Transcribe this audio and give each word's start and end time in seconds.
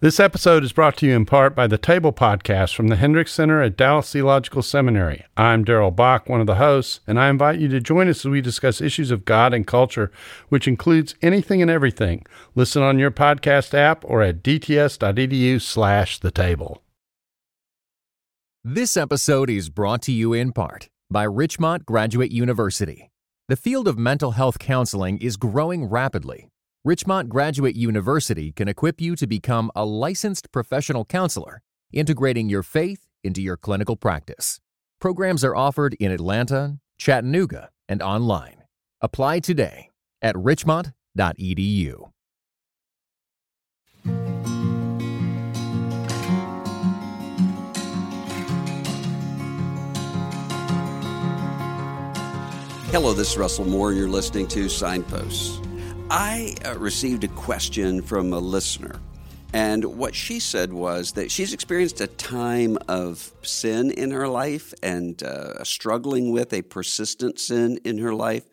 This 0.00 0.20
episode 0.20 0.62
is 0.62 0.72
brought 0.72 0.96
to 0.98 1.06
you 1.06 1.16
in 1.16 1.26
part 1.26 1.56
by 1.56 1.66
the 1.66 1.76
Table 1.76 2.12
Podcast 2.12 2.72
from 2.72 2.86
the 2.86 2.94
Hendricks 2.94 3.32
Center 3.32 3.60
at 3.60 3.76
Dallas 3.76 4.12
Theological 4.12 4.62
Seminary. 4.62 5.24
I'm 5.36 5.64
Darrell 5.64 5.90
Bock, 5.90 6.28
one 6.28 6.40
of 6.40 6.46
the 6.46 6.54
hosts, 6.54 7.00
and 7.08 7.18
I 7.18 7.28
invite 7.28 7.58
you 7.58 7.66
to 7.66 7.80
join 7.80 8.06
us 8.08 8.24
as 8.24 8.30
we 8.30 8.40
discuss 8.40 8.80
issues 8.80 9.10
of 9.10 9.24
God 9.24 9.52
and 9.52 9.66
culture, 9.66 10.12
which 10.50 10.68
includes 10.68 11.16
anything 11.20 11.60
and 11.60 11.68
everything. 11.68 12.24
Listen 12.54 12.80
on 12.80 13.00
your 13.00 13.10
podcast 13.10 13.74
app 13.74 14.04
or 14.04 14.22
at 14.22 14.40
dts.edu 14.40 15.60
slash 15.60 16.20
the 16.20 16.30
table. 16.30 16.84
This 18.62 18.96
episode 18.96 19.50
is 19.50 19.68
brought 19.68 20.02
to 20.02 20.12
you 20.12 20.32
in 20.32 20.52
part 20.52 20.88
by 21.10 21.24
Richmont 21.24 21.84
Graduate 21.84 22.30
University. 22.30 23.10
The 23.48 23.56
field 23.56 23.88
of 23.88 23.98
mental 23.98 24.30
health 24.30 24.60
counseling 24.60 25.18
is 25.18 25.36
growing 25.36 25.86
rapidly 25.86 26.50
Richmont 26.84 27.28
Graduate 27.28 27.74
University 27.74 28.52
can 28.52 28.68
equip 28.68 29.00
you 29.00 29.16
to 29.16 29.26
become 29.26 29.72
a 29.74 29.84
licensed 29.84 30.52
professional 30.52 31.04
counselor, 31.04 31.60
integrating 31.92 32.48
your 32.48 32.62
faith 32.62 33.08
into 33.24 33.42
your 33.42 33.56
clinical 33.56 33.96
practice. 33.96 34.60
Programs 35.00 35.42
are 35.42 35.56
offered 35.56 35.94
in 35.94 36.12
Atlanta, 36.12 36.78
Chattanooga, 36.96 37.70
and 37.88 38.00
online. 38.00 38.62
Apply 39.00 39.40
today 39.40 39.90
at 40.22 40.36
richmont.edu. 40.38 42.10
Hello, 52.90 53.12
this 53.12 53.32
is 53.32 53.36
Russell 53.36 53.64
Moore. 53.64 53.92
You're 53.92 54.08
listening 54.08 54.46
to 54.48 54.68
Signposts. 54.68 55.60
I 56.10 56.54
uh, 56.64 56.78
received 56.78 57.24
a 57.24 57.28
question 57.28 58.00
from 58.00 58.32
a 58.32 58.38
listener. 58.38 58.98
And 59.52 59.84
what 59.84 60.14
she 60.14 60.40
said 60.40 60.72
was 60.72 61.12
that 61.12 61.30
she's 61.30 61.52
experienced 61.52 62.00
a 62.00 62.06
time 62.06 62.78
of 62.88 63.30
sin 63.42 63.90
in 63.90 64.10
her 64.12 64.26
life 64.26 64.72
and 64.82 65.22
uh, 65.22 65.62
struggling 65.64 66.32
with 66.32 66.54
a 66.54 66.62
persistent 66.62 67.38
sin 67.38 67.78
in 67.84 67.98
her 67.98 68.14
life. 68.14 68.44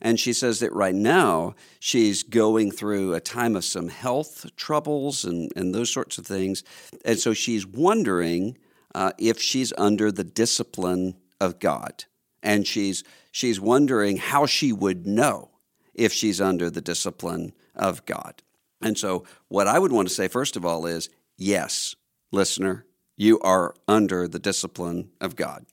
And 0.00 0.18
she 0.18 0.32
says 0.32 0.58
that 0.58 0.72
right 0.72 0.94
now 0.94 1.54
she's 1.78 2.24
going 2.24 2.72
through 2.72 3.14
a 3.14 3.20
time 3.20 3.54
of 3.54 3.64
some 3.64 3.88
health 3.88 4.46
troubles 4.56 5.24
and, 5.24 5.52
and 5.54 5.72
those 5.72 5.90
sorts 5.90 6.18
of 6.18 6.26
things. 6.26 6.64
And 7.04 7.16
so 7.16 7.32
she's 7.32 7.64
wondering 7.64 8.58
uh, 8.92 9.12
if 9.18 9.40
she's 9.40 9.72
under 9.78 10.10
the 10.10 10.24
discipline 10.24 11.14
of 11.40 11.60
God. 11.60 12.06
And 12.42 12.66
she's, 12.66 13.04
she's 13.30 13.60
wondering 13.60 14.16
how 14.16 14.46
she 14.46 14.72
would 14.72 15.06
know 15.06 15.51
if 15.94 16.12
she's 16.12 16.40
under 16.40 16.70
the 16.70 16.80
discipline 16.80 17.52
of 17.74 18.04
God. 18.06 18.42
And 18.80 18.98
so, 18.98 19.24
what 19.48 19.68
I 19.68 19.78
would 19.78 19.92
want 19.92 20.08
to 20.08 20.14
say, 20.14 20.28
first 20.28 20.56
of 20.56 20.64
all, 20.64 20.86
is 20.86 21.08
yes, 21.36 21.94
listener, 22.32 22.84
you 23.16 23.38
are 23.40 23.74
under 23.86 24.26
the 24.26 24.38
discipline 24.38 25.10
of 25.20 25.36
God. 25.36 25.66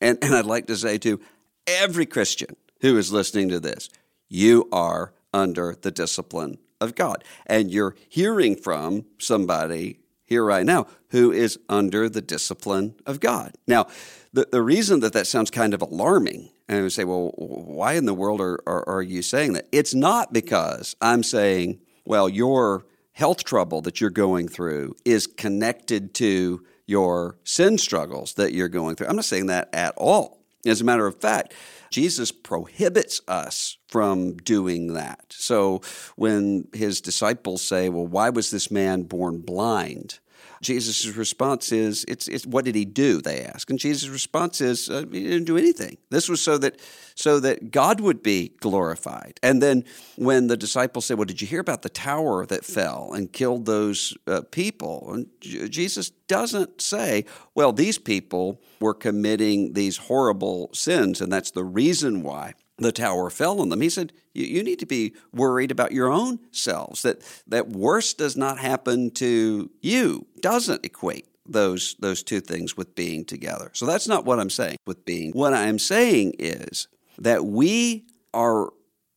And, 0.00 0.18
and 0.22 0.34
I'd 0.34 0.46
like 0.46 0.66
to 0.66 0.76
say 0.76 0.98
to 0.98 1.20
every 1.66 2.06
Christian 2.06 2.56
who 2.80 2.96
is 2.96 3.12
listening 3.12 3.48
to 3.50 3.60
this, 3.60 3.88
you 4.28 4.68
are 4.72 5.12
under 5.32 5.76
the 5.80 5.90
discipline 5.90 6.58
of 6.80 6.94
God. 6.94 7.24
And 7.46 7.70
you're 7.70 7.96
hearing 8.08 8.56
from 8.56 9.04
somebody 9.18 10.00
here 10.24 10.44
right 10.44 10.66
now 10.66 10.86
who 11.10 11.32
is 11.32 11.58
under 11.68 12.08
the 12.08 12.20
discipline 12.20 12.94
of 13.06 13.20
God. 13.20 13.54
Now, 13.66 13.86
the, 14.32 14.46
the 14.50 14.62
reason 14.62 15.00
that 15.00 15.14
that 15.14 15.26
sounds 15.26 15.50
kind 15.50 15.74
of 15.74 15.82
alarming, 15.82 16.50
and 16.68 16.84
I 16.84 16.88
say, 16.88 17.04
well, 17.04 17.32
why 17.36 17.94
in 17.94 18.04
the 18.04 18.14
world 18.14 18.40
are, 18.40 18.58
are, 18.66 18.86
are 18.88 19.02
you 19.02 19.22
saying 19.22 19.54
that? 19.54 19.68
It's 19.72 19.94
not 19.94 20.32
because 20.32 20.94
I'm 21.00 21.22
saying, 21.22 21.80
well, 22.04 22.28
your 22.28 22.84
health 23.12 23.44
trouble 23.44 23.80
that 23.82 24.00
you're 24.00 24.10
going 24.10 24.48
through 24.48 24.94
is 25.04 25.26
connected 25.26 26.14
to 26.14 26.64
your 26.86 27.38
sin 27.44 27.78
struggles 27.78 28.34
that 28.34 28.52
you're 28.52 28.68
going 28.68 28.96
through. 28.96 29.08
I'm 29.08 29.16
not 29.16 29.24
saying 29.24 29.46
that 29.46 29.68
at 29.72 29.94
all. 29.96 30.38
As 30.66 30.80
a 30.80 30.84
matter 30.84 31.06
of 31.06 31.20
fact, 31.20 31.54
Jesus 31.90 32.32
prohibits 32.32 33.20
us 33.26 33.78
from 33.88 34.36
doing 34.36 34.94
that. 34.94 35.24
So 35.30 35.80
when 36.16 36.68
his 36.74 37.00
disciples 37.00 37.62
say, 37.62 37.88
Well, 37.88 38.06
why 38.06 38.30
was 38.30 38.50
this 38.50 38.70
man 38.70 39.02
born 39.04 39.40
blind? 39.40 40.18
Jesus' 40.60 41.06
response 41.06 41.72
is, 41.72 42.04
it's, 42.08 42.28
it's, 42.28 42.46
what 42.46 42.64
did 42.64 42.74
he 42.74 42.84
do? 42.84 43.20
They 43.20 43.42
ask. 43.42 43.70
And 43.70 43.78
Jesus' 43.78 44.08
response 44.08 44.60
is, 44.60 44.90
uh, 44.90 45.04
he 45.10 45.24
didn't 45.24 45.44
do 45.44 45.56
anything. 45.56 45.98
This 46.10 46.28
was 46.28 46.40
so 46.40 46.58
that, 46.58 46.80
so 47.14 47.40
that 47.40 47.70
God 47.70 48.00
would 48.00 48.22
be 48.22 48.52
glorified. 48.60 49.38
And 49.42 49.62
then 49.62 49.84
when 50.16 50.48
the 50.48 50.56
disciples 50.56 51.06
say, 51.06 51.14
well, 51.14 51.24
did 51.24 51.40
you 51.40 51.46
hear 51.46 51.60
about 51.60 51.82
the 51.82 51.88
tower 51.88 52.46
that 52.46 52.64
fell 52.64 53.12
and 53.12 53.32
killed 53.32 53.66
those 53.66 54.16
uh, 54.26 54.42
people? 54.50 55.12
And 55.12 55.26
Jesus 55.40 56.10
doesn't 56.28 56.80
say, 56.80 57.24
well, 57.54 57.72
these 57.72 57.98
people 57.98 58.60
were 58.80 58.94
committing 58.94 59.74
these 59.74 59.96
horrible 59.96 60.70
sins, 60.72 61.20
and 61.20 61.32
that's 61.32 61.50
the 61.50 61.64
reason 61.64 62.22
why 62.22 62.54
the 62.78 62.92
tower 62.92 63.28
fell 63.30 63.60
on 63.60 63.68
them. 63.68 63.80
He 63.80 63.90
said, 63.90 64.12
you, 64.34 64.62
need 64.62 64.78
to 64.78 64.86
be 64.86 65.14
worried 65.32 65.70
about 65.70 65.92
your 65.92 66.10
own 66.10 66.38
selves, 66.52 67.02
that, 67.02 67.22
that 67.48 67.68
worse 67.68 68.14
does 68.14 68.36
not 68.36 68.58
happen 68.58 69.10
to 69.12 69.70
you, 69.80 70.26
doesn't 70.40 70.84
equate 70.84 71.26
those, 71.44 71.96
those 71.98 72.22
two 72.22 72.40
things 72.40 72.76
with 72.76 72.94
being 72.94 73.24
together. 73.24 73.70
So 73.72 73.86
that's 73.86 74.06
not 74.06 74.24
what 74.24 74.38
I'm 74.38 74.50
saying 74.50 74.76
with 74.86 75.04
being. 75.04 75.32
What 75.32 75.54
I'm 75.54 75.78
saying 75.78 76.34
is 76.38 76.88
that 77.18 77.44
we 77.44 78.04
are 78.32 78.70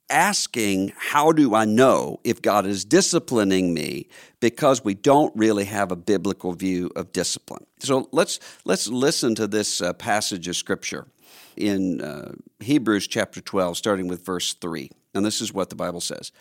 asking, 0.10 0.94
How 0.98 1.32
do 1.32 1.54
I 1.56 1.66
know 1.66 2.20
if 2.24 2.42
God 2.42 2.66
is 2.66 2.86
disciplining 2.86 3.74
me? 3.74 4.08
Because 4.40 4.84
we 4.84 4.94
don't 4.94 5.36
really 5.36 5.66
have 5.66 5.92
a 5.92 5.96
biblical 5.96 6.54
view 6.54 6.90
of 6.96 7.12
discipline. 7.12 7.66
So 7.80 8.10
let's, 8.12 8.40
let's 8.66 8.88
listen 8.88 9.36
to 9.36 9.48
this 9.48 9.82
uh, 9.82 9.94
passage 9.94 10.48
of 10.48 10.56
Scripture 10.56 11.08
in 11.56 12.02
uh, 12.02 12.34
Hebrews 12.60 13.08
chapter 13.08 13.42
12, 13.42 13.78
starting 13.78 14.08
with 14.08 14.26
verse 14.26 14.54
3. 14.54 14.90
And 15.14 15.26
this 15.26 15.42
is 15.42 15.54
what 15.54 15.70
the 15.70 15.76
Bible 15.76 16.02
says 16.02 16.32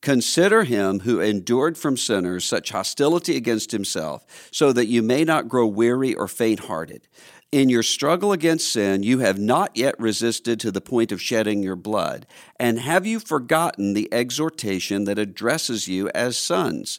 Consider 0.00 0.64
him 0.64 1.00
who 1.00 1.18
endured 1.20 1.78
from 1.78 1.96
sinners 1.96 2.44
such 2.44 2.70
hostility 2.70 3.36
against 3.36 3.72
himself, 3.72 4.26
so 4.50 4.72
that 4.72 4.86
you 4.86 5.02
may 5.02 5.24
not 5.24 5.48
grow 5.48 5.66
weary 5.66 6.14
or 6.14 6.28
faint 6.28 6.60
hearted. 6.60 7.08
In 7.50 7.68
your 7.68 7.84
struggle 7.84 8.32
against 8.32 8.70
sin, 8.70 9.02
you 9.02 9.20
have 9.20 9.38
not 9.38 9.70
yet 9.74 9.94
resisted 9.98 10.58
to 10.60 10.72
the 10.72 10.80
point 10.80 11.12
of 11.12 11.22
shedding 11.22 11.62
your 11.62 11.76
blood. 11.76 12.26
And 12.58 12.80
have 12.80 13.06
you 13.06 13.20
forgotten 13.20 13.94
the 13.94 14.12
exhortation 14.12 15.04
that 15.04 15.20
addresses 15.20 15.86
you 15.86 16.10
as 16.16 16.36
sons? 16.36 16.98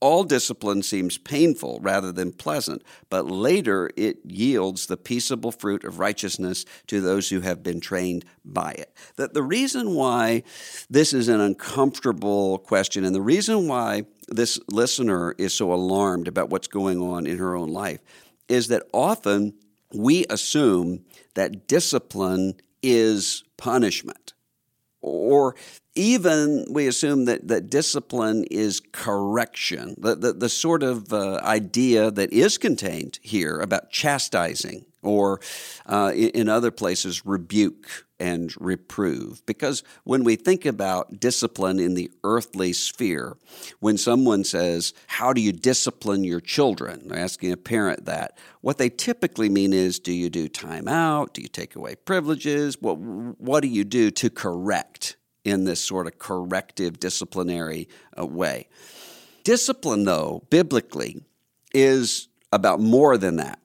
all 0.00 0.24
discipline 0.24 0.82
seems 0.82 1.18
painful 1.18 1.78
rather 1.82 2.10
than 2.10 2.32
pleasant, 2.32 2.82
but 3.10 3.26
later 3.26 3.90
it 3.96 4.18
yields 4.24 4.86
the 4.86 4.96
peaceable 4.96 5.52
fruit 5.52 5.84
of 5.84 5.98
righteousness 5.98 6.64
to 6.86 7.00
those 7.00 7.28
who 7.28 7.40
have 7.40 7.62
been 7.62 7.80
trained 7.80 8.24
by 8.44 8.72
it. 8.72 8.94
That 9.16 9.34
the 9.34 9.42
reason 9.42 9.94
why 9.94 10.42
this 10.88 11.12
is 11.12 11.28
an 11.28 11.40
uncomfortable 11.40 12.58
question 12.58 13.04
and 13.04 13.14
the 13.14 13.20
reason 13.20 13.68
why 13.68 14.04
this 14.28 14.58
listener 14.68 15.34
is 15.38 15.52
so 15.52 15.72
alarmed 15.72 16.28
about 16.28 16.50
what's 16.50 16.68
going 16.68 17.00
on 17.00 17.26
in 17.26 17.38
her 17.38 17.54
own 17.54 17.68
life 17.68 18.00
is 18.48 18.68
that 18.68 18.84
often 18.92 19.54
we 19.92 20.24
assume 20.30 21.04
that 21.34 21.66
discipline 21.66 22.54
is 22.82 23.44
punishment 23.56 24.32
or 25.02 25.54
even 25.94 26.66
we 26.70 26.86
assume 26.86 27.24
that, 27.24 27.48
that 27.48 27.70
discipline 27.70 28.44
is 28.50 28.80
correction, 28.92 29.94
the, 29.98 30.14
the, 30.14 30.32
the 30.32 30.48
sort 30.48 30.82
of 30.82 31.12
uh, 31.12 31.40
idea 31.42 32.10
that 32.10 32.32
is 32.32 32.58
contained 32.58 33.18
here 33.22 33.58
about 33.60 33.90
chastising 33.90 34.84
or 35.02 35.40
uh, 35.86 36.12
in, 36.14 36.30
in, 36.30 36.48
other 36.48 36.70
places, 36.70 37.24
rebuke. 37.24 38.06
And 38.20 38.54
reprove. 38.60 39.44
Because 39.46 39.82
when 40.04 40.22
we 40.22 40.36
think 40.36 40.66
about 40.66 41.18
discipline 41.18 41.80
in 41.80 41.94
the 41.94 42.10
earthly 42.22 42.72
sphere, 42.72 43.36
when 43.80 43.96
someone 43.96 44.44
says, 44.44 44.92
How 45.06 45.32
do 45.32 45.40
you 45.40 45.52
discipline 45.52 46.22
your 46.22 46.40
children? 46.40 47.08
They're 47.08 47.18
asking 47.18 47.52
a 47.52 47.56
parent 47.56 48.04
that. 48.04 48.38
What 48.60 48.78
they 48.78 48.90
typically 48.90 49.48
mean 49.48 49.72
is, 49.72 49.98
Do 49.98 50.12
you 50.12 50.30
do 50.30 50.48
time 50.48 50.86
out? 50.86 51.34
Do 51.34 51.42
you 51.42 51.48
take 51.48 51.74
away 51.74 51.96
privileges? 51.96 52.80
What, 52.80 52.98
what 52.98 53.60
do 53.60 53.68
you 53.68 53.84
do 53.84 54.10
to 54.12 54.30
correct 54.30 55.16
in 55.44 55.64
this 55.64 55.80
sort 55.80 56.06
of 56.06 56.18
corrective 56.18 57.00
disciplinary 57.00 57.88
uh, 58.18 58.26
way? 58.26 58.68
Discipline, 59.42 60.04
though, 60.04 60.44
biblically, 60.50 61.22
is 61.72 62.28
about 62.52 62.80
more 62.80 63.16
than 63.16 63.36
that. 63.36 63.58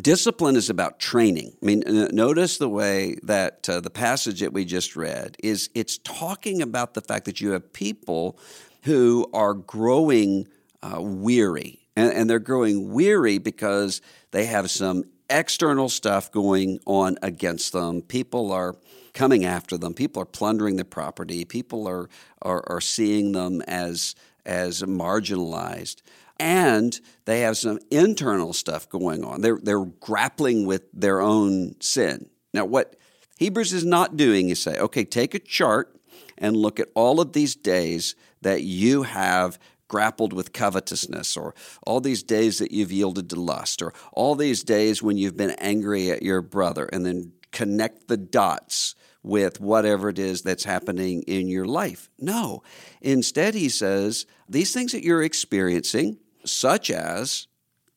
Discipline 0.00 0.56
is 0.56 0.70
about 0.70 0.98
training. 0.98 1.56
I 1.62 1.66
mean, 1.66 1.84
notice 2.10 2.58
the 2.58 2.68
way 2.68 3.16
that 3.22 3.68
uh, 3.68 3.80
the 3.80 3.90
passage 3.90 4.40
that 4.40 4.52
we 4.52 4.64
just 4.64 4.96
read 4.96 5.36
is 5.38 5.70
it's 5.72 5.98
talking 5.98 6.62
about 6.62 6.94
the 6.94 7.00
fact 7.00 7.26
that 7.26 7.40
you 7.40 7.52
have 7.52 7.72
people 7.72 8.36
who 8.82 9.30
are 9.32 9.54
growing 9.54 10.48
uh, 10.82 11.00
weary. 11.00 11.78
And, 11.94 12.12
and 12.12 12.28
they're 12.28 12.40
growing 12.40 12.92
weary 12.92 13.38
because 13.38 14.02
they 14.32 14.46
have 14.46 14.68
some 14.68 15.04
external 15.30 15.88
stuff 15.88 16.32
going 16.32 16.80
on 16.86 17.16
against 17.22 17.72
them. 17.72 18.02
People 18.02 18.50
are 18.50 18.74
coming 19.12 19.44
after 19.44 19.78
them. 19.78 19.94
People 19.94 20.20
are 20.22 20.26
plundering 20.26 20.74
their 20.74 20.84
property. 20.84 21.44
People 21.44 21.86
are, 21.86 22.08
are, 22.42 22.64
are 22.68 22.80
seeing 22.80 23.30
them 23.30 23.62
as, 23.62 24.16
as 24.44 24.82
marginalized 24.82 26.02
and 26.38 27.00
they 27.24 27.40
have 27.40 27.56
some 27.56 27.78
internal 27.90 28.52
stuff 28.52 28.88
going 28.88 29.24
on. 29.24 29.40
They're, 29.40 29.58
they're 29.62 29.84
grappling 29.84 30.66
with 30.66 30.82
their 30.92 31.20
own 31.20 31.80
sin. 31.80 32.28
Now, 32.52 32.64
what 32.64 32.96
Hebrews 33.38 33.72
is 33.72 33.84
not 33.84 34.16
doing 34.16 34.48
is 34.48 34.60
say, 34.60 34.78
okay, 34.78 35.04
take 35.04 35.34
a 35.34 35.38
chart 35.38 35.94
and 36.38 36.56
look 36.56 36.80
at 36.80 36.88
all 36.94 37.20
of 37.20 37.32
these 37.32 37.54
days 37.54 38.14
that 38.42 38.62
you 38.62 39.02
have 39.02 39.58
grappled 39.86 40.32
with 40.32 40.52
covetousness, 40.52 41.36
or 41.36 41.54
all 41.86 42.00
these 42.00 42.22
days 42.22 42.58
that 42.58 42.72
you've 42.72 42.90
yielded 42.90 43.30
to 43.30 43.40
lust, 43.40 43.82
or 43.82 43.92
all 44.12 44.34
these 44.34 44.64
days 44.64 45.02
when 45.02 45.16
you've 45.16 45.36
been 45.36 45.54
angry 45.58 46.10
at 46.10 46.22
your 46.22 46.42
brother, 46.42 46.88
and 46.92 47.04
then 47.04 47.32
connect 47.52 48.08
the 48.08 48.16
dots 48.16 48.94
with 49.22 49.60
whatever 49.60 50.08
it 50.08 50.18
is 50.18 50.42
that's 50.42 50.64
happening 50.64 51.22
in 51.22 51.48
your 51.48 51.64
life. 51.64 52.10
No. 52.18 52.62
Instead, 53.00 53.54
he 53.54 53.68
says, 53.68 54.26
these 54.48 54.72
things 54.72 54.92
that 54.92 55.04
you're 55.04 55.22
experiencing, 55.22 56.18
such 56.44 56.90
as 56.90 57.46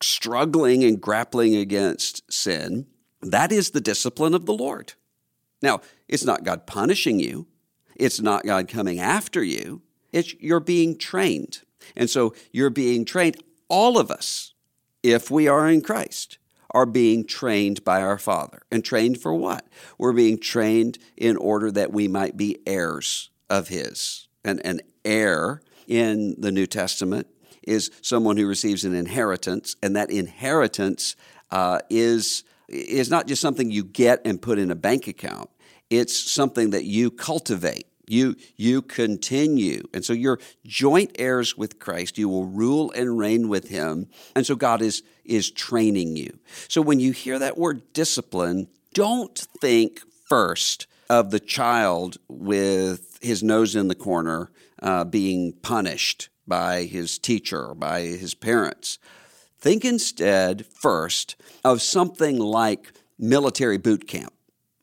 struggling 0.00 0.84
and 0.84 1.00
grappling 1.00 1.56
against 1.56 2.30
sin, 2.32 2.86
that 3.20 3.50
is 3.52 3.70
the 3.70 3.80
discipline 3.80 4.34
of 4.34 4.46
the 4.46 4.54
Lord. 4.54 4.94
Now, 5.60 5.80
it's 6.06 6.24
not 6.24 6.44
God 6.44 6.66
punishing 6.66 7.18
you, 7.18 7.46
it's 7.96 8.20
not 8.20 8.44
God 8.44 8.68
coming 8.68 9.00
after 9.00 9.42
you, 9.42 9.82
it's 10.12 10.34
you're 10.40 10.60
being 10.60 10.96
trained. 10.96 11.62
And 11.96 12.08
so 12.08 12.34
you're 12.52 12.70
being 12.70 13.04
trained, 13.04 13.42
all 13.68 13.98
of 13.98 14.10
us, 14.10 14.54
if 15.02 15.30
we 15.30 15.48
are 15.48 15.68
in 15.68 15.80
Christ, 15.80 16.38
are 16.70 16.86
being 16.86 17.24
trained 17.24 17.82
by 17.84 18.02
our 18.02 18.18
Father. 18.18 18.62
And 18.70 18.84
trained 18.84 19.20
for 19.20 19.32
what? 19.32 19.66
We're 19.96 20.12
being 20.12 20.38
trained 20.38 20.98
in 21.16 21.36
order 21.36 21.70
that 21.72 21.92
we 21.92 22.08
might 22.08 22.36
be 22.36 22.58
heirs 22.66 23.30
of 23.48 23.68
His. 23.68 24.28
And 24.44 24.64
an 24.64 24.82
heir 25.04 25.62
in 25.86 26.34
the 26.38 26.52
New 26.52 26.66
Testament 26.66 27.26
is 27.68 27.90
someone 28.02 28.36
who 28.36 28.46
receives 28.46 28.84
an 28.84 28.94
inheritance, 28.94 29.76
and 29.82 29.94
that 29.94 30.10
inheritance 30.10 31.14
uh, 31.50 31.80
is 31.90 32.44
is 32.68 33.10
not 33.10 33.26
just 33.26 33.40
something 33.40 33.70
you 33.70 33.84
get 33.84 34.20
and 34.26 34.42
put 34.42 34.58
in 34.58 34.70
a 34.70 34.74
bank 34.74 35.06
account. 35.06 35.48
It's 35.88 36.14
something 36.14 36.70
that 36.70 36.84
you 36.84 37.10
cultivate. 37.10 37.86
You 38.06 38.36
you 38.56 38.80
continue, 38.80 39.82
and 39.92 40.02
so 40.02 40.14
you're 40.14 40.40
joint 40.64 41.12
heirs 41.18 41.58
with 41.58 41.78
Christ. 41.78 42.16
You 42.16 42.30
will 42.30 42.46
rule 42.46 42.90
and 42.92 43.18
reign 43.18 43.48
with 43.48 43.68
Him, 43.68 44.08
and 44.34 44.46
so 44.46 44.56
God 44.56 44.80
is 44.80 45.02
is 45.24 45.50
training 45.50 46.16
you. 46.16 46.38
So 46.68 46.80
when 46.80 47.00
you 47.00 47.12
hear 47.12 47.38
that 47.38 47.58
word 47.58 47.92
discipline, 47.92 48.68
don't 48.94 49.38
think 49.60 50.00
first 50.26 50.86
of 51.10 51.30
the 51.30 51.40
child 51.40 52.16
with 52.28 53.18
his 53.20 53.42
nose 53.42 53.74
in 53.74 53.88
the 53.88 53.94
corner 53.94 54.50
uh, 54.82 55.04
being 55.04 55.52
punished 55.52 56.28
by 56.48 56.84
his 56.84 57.18
teacher 57.18 57.74
by 57.74 58.00
his 58.00 58.34
parents. 58.34 58.98
Think 59.58 59.84
instead 59.84 60.66
first 60.66 61.36
of 61.64 61.82
something 61.82 62.38
like 62.38 62.92
military 63.18 63.78
boot 63.78 64.06
camp. 64.06 64.32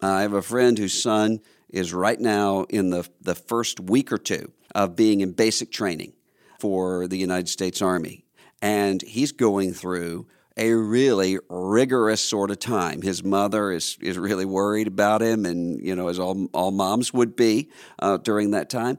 I 0.01 0.21
have 0.21 0.33
a 0.33 0.41
friend 0.41 0.77
whose 0.77 1.01
son 1.01 1.39
is 1.69 1.93
right 1.93 2.19
now 2.19 2.63
in 2.69 2.89
the, 2.89 3.07
the 3.21 3.35
first 3.35 3.79
week 3.79 4.11
or 4.11 4.17
two 4.17 4.51
of 4.73 4.95
being 4.95 5.21
in 5.21 5.31
basic 5.31 5.71
training 5.71 6.13
for 6.59 7.07
the 7.07 7.17
United 7.17 7.49
States 7.49 7.81
Army. 7.81 8.25
And 8.61 9.01
he's 9.01 9.31
going 9.31 9.73
through 9.73 10.27
a 10.57 10.73
really 10.73 11.37
rigorous 11.49 12.21
sort 12.21 12.51
of 12.51 12.59
time. 12.59 13.01
His 13.01 13.23
mother 13.23 13.71
is, 13.71 13.97
is 14.01 14.17
really 14.17 14.45
worried 14.45 14.87
about 14.87 15.21
him, 15.21 15.45
and, 15.45 15.81
you 15.85 15.95
know, 15.95 16.07
as 16.07 16.17
all, 16.17 16.47
all 16.53 16.71
moms 16.71 17.13
would 17.13 17.35
be 17.35 17.69
uh, 17.99 18.17
during 18.17 18.51
that 18.51 18.69
time 18.69 18.97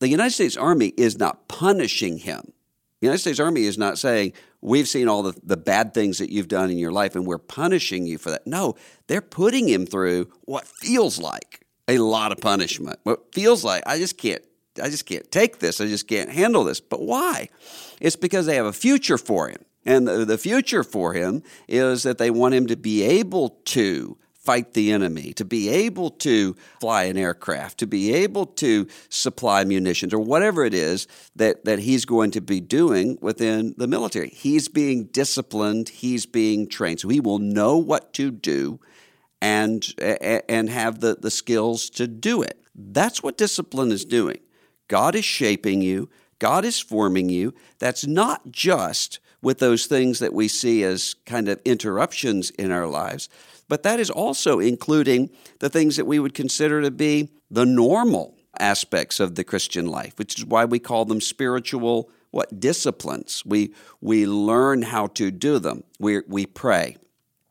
the 0.00 0.08
United 0.08 0.32
States 0.32 0.56
Army 0.56 0.88
is 0.96 1.18
not 1.18 1.48
punishing 1.48 2.18
him. 2.18 2.52
The 3.00 3.06
United 3.06 3.20
States 3.20 3.40
Army 3.40 3.64
is 3.64 3.78
not 3.78 3.98
saying, 3.98 4.32
We've 4.60 4.88
seen 4.88 5.06
all 5.08 5.22
the, 5.22 5.38
the 5.44 5.56
bad 5.56 5.94
things 5.94 6.18
that 6.18 6.30
you've 6.30 6.48
done 6.48 6.70
in 6.70 6.78
your 6.78 6.90
life 6.90 7.14
and 7.14 7.24
we're 7.24 7.38
punishing 7.38 8.06
you 8.06 8.18
for 8.18 8.30
that. 8.30 8.46
No, 8.46 8.74
they're 9.06 9.20
putting 9.20 9.68
him 9.68 9.86
through 9.86 10.32
what 10.46 10.66
feels 10.66 11.20
like 11.20 11.64
a 11.86 11.98
lot 11.98 12.32
of 12.32 12.38
punishment. 12.38 12.98
What 13.04 13.32
feels 13.32 13.64
like, 13.64 13.82
I 13.86 13.98
just 13.98 14.18
can't. 14.18 14.42
I 14.80 14.90
just 14.90 15.06
can't 15.06 15.28
take 15.32 15.58
this. 15.58 15.80
I 15.80 15.86
just 15.86 16.06
can't 16.06 16.30
handle 16.30 16.62
this. 16.62 16.80
But 16.80 17.02
why? 17.02 17.48
It's 18.00 18.14
because 18.14 18.46
they 18.46 18.54
have 18.54 18.66
a 18.66 18.72
future 18.72 19.18
for 19.18 19.48
him. 19.48 19.58
And 19.84 20.06
the, 20.06 20.24
the 20.24 20.38
future 20.38 20.84
for 20.84 21.14
him 21.14 21.42
is 21.66 22.04
that 22.04 22.18
they 22.18 22.30
want 22.30 22.54
him 22.54 22.68
to 22.68 22.76
be 22.76 23.02
able 23.02 23.58
to 23.66 24.16
fight 24.48 24.72
the 24.72 24.90
enemy, 24.92 25.34
to 25.34 25.44
be 25.44 25.68
able 25.68 26.08
to 26.08 26.56
fly 26.80 27.02
an 27.02 27.18
aircraft, 27.18 27.76
to 27.76 27.86
be 27.86 28.14
able 28.14 28.46
to 28.46 28.86
supply 29.10 29.62
munitions, 29.62 30.14
or 30.14 30.20
whatever 30.20 30.64
it 30.64 30.72
is 30.72 31.06
that, 31.36 31.66
that 31.66 31.78
he's 31.80 32.06
going 32.06 32.30
to 32.30 32.40
be 32.40 32.58
doing 32.58 33.18
within 33.20 33.74
the 33.76 33.86
military. 33.86 34.30
He's 34.30 34.66
being 34.66 35.04
disciplined, 35.04 35.90
he's 35.90 36.24
being 36.24 36.66
trained. 36.66 37.00
So 37.00 37.10
he 37.10 37.20
will 37.20 37.38
know 37.38 37.76
what 37.76 38.14
to 38.14 38.30
do 38.30 38.80
and, 39.42 39.84
and 40.48 40.70
have 40.70 41.00
the, 41.00 41.18
the 41.20 41.30
skills 41.30 41.90
to 41.90 42.06
do 42.06 42.40
it. 42.40 42.58
That's 42.74 43.22
what 43.22 43.36
discipline 43.36 43.92
is 43.92 44.06
doing. 44.06 44.38
God 44.88 45.14
is 45.14 45.26
shaping 45.26 45.82
you, 45.82 46.08
God 46.38 46.64
is 46.64 46.80
forming 46.80 47.28
you. 47.28 47.52
That's 47.80 48.06
not 48.06 48.50
just 48.50 49.20
with 49.42 49.58
those 49.58 49.84
things 49.84 50.20
that 50.20 50.32
we 50.32 50.48
see 50.48 50.84
as 50.84 51.16
kind 51.26 51.48
of 51.48 51.60
interruptions 51.66 52.48
in 52.52 52.72
our 52.72 52.86
lives. 52.86 53.28
But 53.68 53.82
that 53.82 54.00
is 54.00 54.10
also 54.10 54.58
including 54.58 55.30
the 55.58 55.68
things 55.68 55.96
that 55.96 56.06
we 56.06 56.18
would 56.18 56.34
consider 56.34 56.82
to 56.82 56.90
be 56.90 57.30
the 57.50 57.66
normal 57.66 58.36
aspects 58.58 59.20
of 59.20 59.34
the 59.34 59.44
Christian 59.44 59.86
life, 59.86 60.14
which 60.18 60.38
is 60.38 60.44
why 60.44 60.64
we 60.64 60.78
call 60.78 61.04
them 61.04 61.20
spiritual 61.20 62.10
what 62.30 62.60
disciplines. 62.60 63.42
We 63.46 63.74
we 64.00 64.26
learn 64.26 64.82
how 64.82 65.08
to 65.08 65.30
do 65.30 65.58
them. 65.58 65.84
We 65.98 66.20
we 66.26 66.46
pray, 66.46 66.96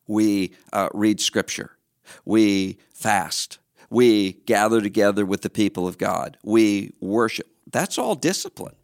we 0.07 0.53
uh, 0.73 0.89
read 0.93 1.19
Scripture, 1.19 1.71
we 2.25 2.77
fast, 2.93 3.59
we 3.89 4.33
gather 4.45 4.81
together 4.81 5.25
with 5.25 5.41
the 5.41 5.49
people 5.49 5.87
of 5.87 5.97
God, 5.97 6.37
we 6.43 6.93
worship. 6.99 7.47
That's 7.71 7.97
all 7.97 8.15
discipline 8.15 8.76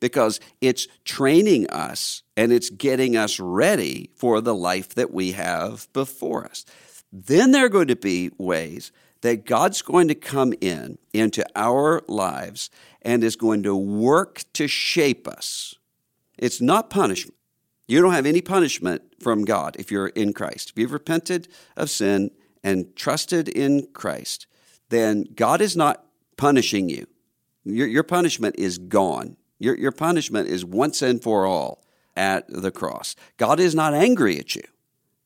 because 0.00 0.40
it's 0.60 0.88
training 1.04 1.68
us 1.70 2.22
and 2.36 2.52
it's 2.52 2.70
getting 2.70 3.16
us 3.16 3.40
ready 3.40 4.10
for 4.14 4.40
the 4.40 4.54
life 4.54 4.94
that 4.94 5.12
we 5.12 5.32
have 5.32 5.88
before 5.92 6.44
us. 6.44 6.64
Then 7.12 7.52
there 7.52 7.66
are 7.66 7.70
going 7.70 7.88
to 7.88 7.96
be 7.96 8.30
ways 8.38 8.92
that 9.22 9.46
God's 9.46 9.82
going 9.82 10.08
to 10.08 10.14
come 10.14 10.52
in 10.60 10.98
into 11.12 11.44
our 11.56 12.02
lives 12.08 12.70
and 13.02 13.24
is 13.24 13.36
going 13.36 13.62
to 13.62 13.76
work 13.76 14.42
to 14.52 14.68
shape 14.68 15.26
us. 15.26 15.74
It's 16.38 16.60
not 16.60 16.90
punishment. 16.90 17.34
You 17.88 18.02
don't 18.02 18.12
have 18.12 18.26
any 18.26 18.40
punishment 18.40 19.02
from 19.20 19.44
God 19.44 19.76
if 19.78 19.90
you're 19.90 20.08
in 20.08 20.32
Christ. 20.32 20.70
If 20.70 20.78
you've 20.78 20.92
repented 20.92 21.48
of 21.76 21.88
sin 21.88 22.30
and 22.62 22.94
trusted 22.96 23.48
in 23.48 23.88
Christ, 23.92 24.46
then 24.88 25.24
God 25.34 25.60
is 25.60 25.76
not 25.76 26.04
punishing 26.36 26.88
you. 26.88 27.06
Your, 27.64 27.86
your 27.86 28.02
punishment 28.02 28.56
is 28.58 28.78
gone. 28.78 29.36
Your, 29.58 29.76
your 29.76 29.92
punishment 29.92 30.48
is 30.48 30.64
once 30.64 31.02
and 31.02 31.22
for 31.22 31.46
all 31.46 31.82
at 32.16 32.44
the 32.48 32.70
cross. 32.70 33.14
God 33.36 33.60
is 33.60 33.74
not 33.74 33.94
angry 33.94 34.38
at 34.38 34.54
you. 34.54 34.62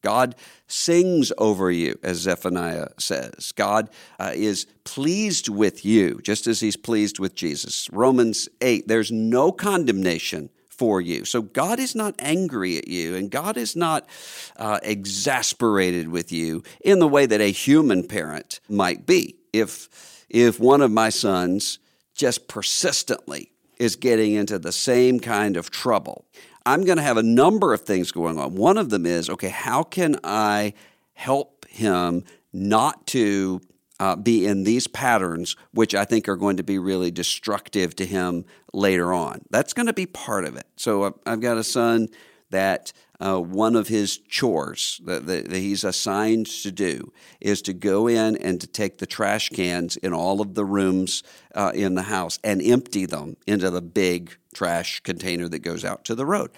God 0.02 0.34
sings 0.66 1.30
over 1.36 1.70
you, 1.70 1.98
as 2.02 2.18
Zephaniah 2.18 2.88
says. 2.98 3.52
God 3.52 3.90
uh, 4.18 4.32
is 4.34 4.66
pleased 4.84 5.48
with 5.48 5.84
you, 5.84 6.20
just 6.22 6.46
as 6.46 6.60
he's 6.60 6.76
pleased 6.76 7.18
with 7.18 7.34
Jesus. 7.34 7.88
Romans 7.92 8.48
8, 8.60 8.88
there's 8.88 9.12
no 9.12 9.52
condemnation 9.52 10.48
for 10.80 11.02
you. 11.02 11.26
So 11.26 11.42
God 11.42 11.78
is 11.78 11.94
not 11.94 12.14
angry 12.18 12.78
at 12.78 12.88
you, 12.88 13.14
and 13.14 13.30
God 13.30 13.58
is 13.58 13.76
not 13.76 14.08
uh, 14.56 14.80
exasperated 14.82 16.08
with 16.08 16.32
you 16.32 16.62
in 16.80 17.00
the 17.00 17.08
way 17.08 17.26
that 17.26 17.42
a 17.42 17.52
human 17.52 18.06
parent 18.06 18.60
might 18.68 19.04
be. 19.04 19.36
If 19.52 20.26
if 20.30 20.60
one 20.60 20.80
of 20.80 20.90
my 20.92 21.10
sons 21.10 21.80
just 22.14 22.48
persistently 22.48 23.50
is 23.80 23.96
getting 23.96 24.34
into 24.34 24.58
the 24.58 24.70
same 24.70 25.18
kind 25.18 25.56
of 25.56 25.70
trouble, 25.70 26.24
I'm 26.64 26.84
going 26.84 26.98
to 26.98 27.02
have 27.02 27.16
a 27.16 27.22
number 27.22 27.72
of 27.72 27.80
things 27.80 28.12
going 28.12 28.38
on. 28.38 28.54
One 28.54 28.78
of 28.78 28.90
them 28.90 29.06
is 29.06 29.28
okay, 29.28 29.48
how 29.48 29.82
can 29.82 30.20
I 30.22 30.74
help 31.14 31.66
him 31.68 32.24
not 32.52 33.06
to 33.08 33.60
uh, 34.00 34.16
be 34.16 34.46
in 34.46 34.64
these 34.64 34.86
patterns, 34.86 35.56
which 35.72 35.94
I 35.94 36.04
think 36.06 36.28
are 36.28 36.36
going 36.36 36.56
to 36.56 36.62
be 36.62 36.78
really 36.78 37.10
destructive 37.10 37.94
to 37.96 38.06
him 38.06 38.46
later 38.72 39.12
on. 39.12 39.42
That's 39.50 39.74
going 39.74 39.86
to 39.86 39.92
be 39.92 40.06
part 40.06 40.46
of 40.46 40.56
it. 40.56 40.66
So 40.76 41.18
I've 41.26 41.40
got 41.40 41.58
a 41.58 41.64
son 41.64 42.08
that 42.50 42.92
uh, 43.20 43.38
one 43.38 43.76
of 43.76 43.88
his 43.88 44.18
chores 44.18 45.00
that, 45.04 45.26
that, 45.26 45.52
he's 45.52 45.84
assigned 45.84 46.46
to 46.46 46.72
do 46.72 47.12
is 47.40 47.60
to 47.62 47.72
go 47.72 48.06
in 48.06 48.36
and 48.36 48.60
to 48.60 48.66
take 48.66 48.98
the 48.98 49.06
trash 49.06 49.50
cans 49.50 49.96
in 49.98 50.14
all 50.14 50.40
of 50.40 50.54
the 50.54 50.64
rooms 50.64 51.22
uh, 51.54 51.72
in 51.74 51.94
the 51.94 52.02
house 52.02 52.38
and 52.42 52.62
empty 52.62 53.04
them 53.06 53.36
into 53.46 53.68
the 53.68 53.82
big 53.82 54.36
trash 54.54 55.00
container 55.00 55.48
that 55.48 55.58
goes 55.58 55.84
out 55.84 56.04
to 56.04 56.14
the 56.14 56.24
road. 56.24 56.50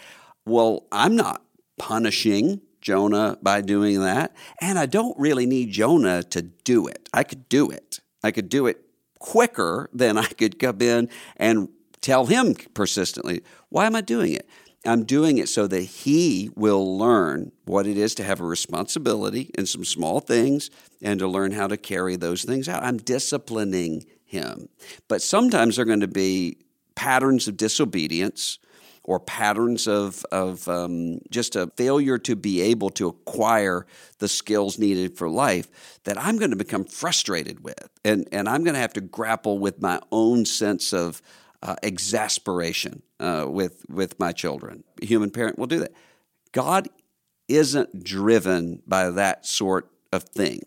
Well, 0.46 0.86
I'm 0.92 1.16
not 1.16 1.42
punishing 1.78 2.60
Jonah 2.80 3.38
by 3.40 3.60
doing 3.60 4.00
that. 4.00 4.34
And 4.60 4.78
I 4.78 4.86
don't 4.86 5.18
really 5.18 5.46
need 5.46 5.70
Jonah 5.70 6.22
to 6.24 6.42
do 6.42 6.86
it. 6.86 7.08
I 7.14 7.22
could 7.22 7.48
do 7.48 7.70
it. 7.70 8.00
I 8.22 8.30
could 8.30 8.48
do 8.48 8.66
it 8.66 8.84
quicker 9.18 9.88
than 9.92 10.18
I 10.18 10.26
could 10.26 10.58
come 10.58 10.82
in 10.82 11.08
and 11.36 11.68
tell 12.00 12.26
him 12.26 12.54
persistently, 12.74 13.42
why 13.68 13.86
am 13.86 13.96
I 13.96 14.00
doing 14.00 14.32
it? 14.32 14.48
I'm 14.84 15.04
doing 15.04 15.38
it 15.38 15.48
so 15.48 15.66
that 15.68 15.82
he 15.82 16.50
will 16.56 16.98
learn 16.98 17.52
what 17.64 17.86
it 17.86 17.96
is 17.96 18.14
to 18.16 18.24
have 18.24 18.40
a 18.40 18.44
responsibility 18.44 19.50
in 19.56 19.66
some 19.66 19.84
small 19.84 20.20
things 20.20 20.70
and 21.00 21.20
to 21.20 21.28
learn 21.28 21.52
how 21.52 21.68
to 21.68 21.76
carry 21.76 22.16
those 22.16 22.42
things 22.42 22.68
out. 22.68 22.82
I'm 22.82 22.96
disciplining 22.96 24.04
him. 24.24 24.68
But 25.08 25.22
sometimes 25.22 25.76
they're 25.76 25.84
going 25.84 26.00
to 26.00 26.08
be 26.08 26.58
patterns 26.94 27.46
of 27.46 27.56
disobedience 27.56 28.58
or 29.04 29.18
patterns 29.18 29.88
of, 29.88 30.24
of 30.30 30.66
um, 30.68 31.18
just 31.30 31.56
a 31.56 31.68
failure 31.76 32.18
to 32.18 32.36
be 32.36 32.60
able 32.60 32.90
to 32.90 33.08
acquire 33.08 33.86
the 34.18 34.28
skills 34.28 34.78
needed 34.78 35.16
for 35.16 35.28
life 35.28 36.00
that 36.04 36.20
I'm 36.20 36.38
going 36.38 36.50
to 36.50 36.56
become 36.56 36.84
frustrated 36.84 37.64
with. 37.64 37.88
And, 38.04 38.28
and 38.32 38.48
I'm 38.48 38.62
going 38.64 38.74
to 38.74 38.80
have 38.80 38.92
to 38.94 39.00
grapple 39.00 39.58
with 39.58 39.80
my 39.82 40.00
own 40.12 40.44
sense 40.44 40.92
of 40.92 41.20
uh, 41.62 41.76
exasperation 41.82 43.02
uh, 43.20 43.46
with, 43.48 43.84
with 43.88 44.18
my 44.18 44.32
children. 44.32 44.84
A 45.00 45.06
human 45.06 45.30
parent 45.30 45.58
will 45.58 45.66
do 45.66 45.80
that. 45.80 45.92
God 46.52 46.88
isn't 47.48 48.04
driven 48.04 48.82
by 48.86 49.10
that 49.10 49.46
sort 49.46 49.90
of 50.12 50.24
thing. 50.24 50.62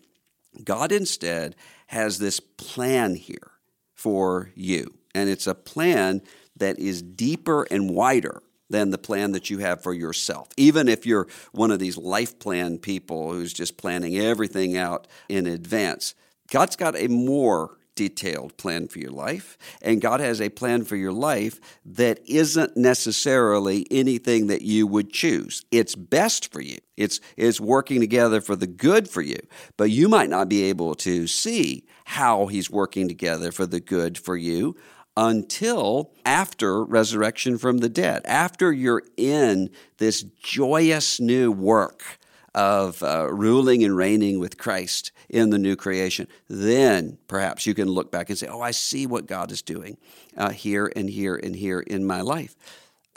God 0.64 0.92
instead 0.92 1.54
has 1.88 2.18
this 2.18 2.40
plan 2.40 3.14
here 3.14 3.52
for 3.94 4.50
you. 4.54 4.94
And 5.14 5.28
it's 5.28 5.46
a 5.46 5.54
plan 5.54 6.22
that 6.56 6.78
is 6.78 7.02
deeper 7.02 7.66
and 7.70 7.90
wider 7.90 8.42
than 8.68 8.90
the 8.90 8.98
plan 8.98 9.32
that 9.32 9.48
you 9.48 9.58
have 9.58 9.82
for 9.82 9.94
yourself. 9.94 10.48
Even 10.56 10.88
if 10.88 11.06
you're 11.06 11.28
one 11.52 11.70
of 11.70 11.78
these 11.78 11.96
life 11.96 12.38
plan 12.38 12.78
people 12.78 13.32
who's 13.32 13.52
just 13.52 13.76
planning 13.76 14.16
everything 14.18 14.76
out 14.76 15.06
in 15.28 15.46
advance, 15.46 16.14
God's 16.50 16.76
got 16.76 16.96
a 16.96 17.08
more 17.08 17.78
detailed 17.96 18.56
plan 18.56 18.86
for 18.86 19.00
your 19.00 19.10
life, 19.10 19.58
and 19.82 20.00
God 20.00 20.20
has 20.20 20.40
a 20.40 20.48
plan 20.48 20.84
for 20.84 20.94
your 20.94 21.12
life 21.12 21.58
that 21.84 22.20
isn't 22.26 22.76
necessarily 22.76 23.86
anything 23.90 24.46
that 24.46 24.62
you 24.62 24.86
would 24.86 25.12
choose. 25.12 25.64
It's 25.72 25.96
best 25.96 26.52
for 26.52 26.60
you. 26.60 26.78
It's 26.96 27.20
it's 27.36 27.60
working 27.60 28.00
together 28.00 28.40
for 28.40 28.54
the 28.54 28.66
good 28.66 29.08
for 29.08 29.22
you, 29.22 29.40
but 29.76 29.90
you 29.90 30.08
might 30.08 30.30
not 30.30 30.48
be 30.48 30.64
able 30.64 30.94
to 30.96 31.26
see 31.26 31.84
how 32.04 32.46
he's 32.46 32.70
working 32.70 33.08
together 33.08 33.50
for 33.50 33.66
the 33.66 33.80
good 33.80 34.16
for 34.16 34.36
you 34.36 34.76
until 35.16 36.12
after 36.24 36.84
resurrection 36.84 37.56
from 37.58 37.78
the 37.78 37.88
dead, 37.88 38.22
after 38.26 38.72
you're 38.72 39.02
in 39.16 39.70
this 39.96 40.22
joyous 40.22 41.18
new 41.18 41.50
work 41.50 42.18
of 42.54 43.02
uh, 43.02 43.32
ruling 43.32 43.84
and 43.84 43.96
reigning 43.96 44.38
with 44.38 44.58
Christ 44.58 45.12
in 45.28 45.50
the 45.50 45.58
new 45.58 45.76
creation, 45.76 46.28
then 46.48 47.18
perhaps 47.28 47.66
you 47.66 47.74
can 47.74 47.88
look 47.88 48.10
back 48.10 48.30
and 48.30 48.38
say, 48.38 48.46
Oh, 48.46 48.60
I 48.60 48.70
see 48.70 49.06
what 49.06 49.26
God 49.26 49.50
is 49.50 49.62
doing 49.62 49.96
uh, 50.36 50.50
here 50.50 50.90
and 50.94 51.08
here 51.10 51.36
and 51.36 51.56
here 51.56 51.80
in 51.80 52.06
my 52.06 52.20
life. 52.20 52.56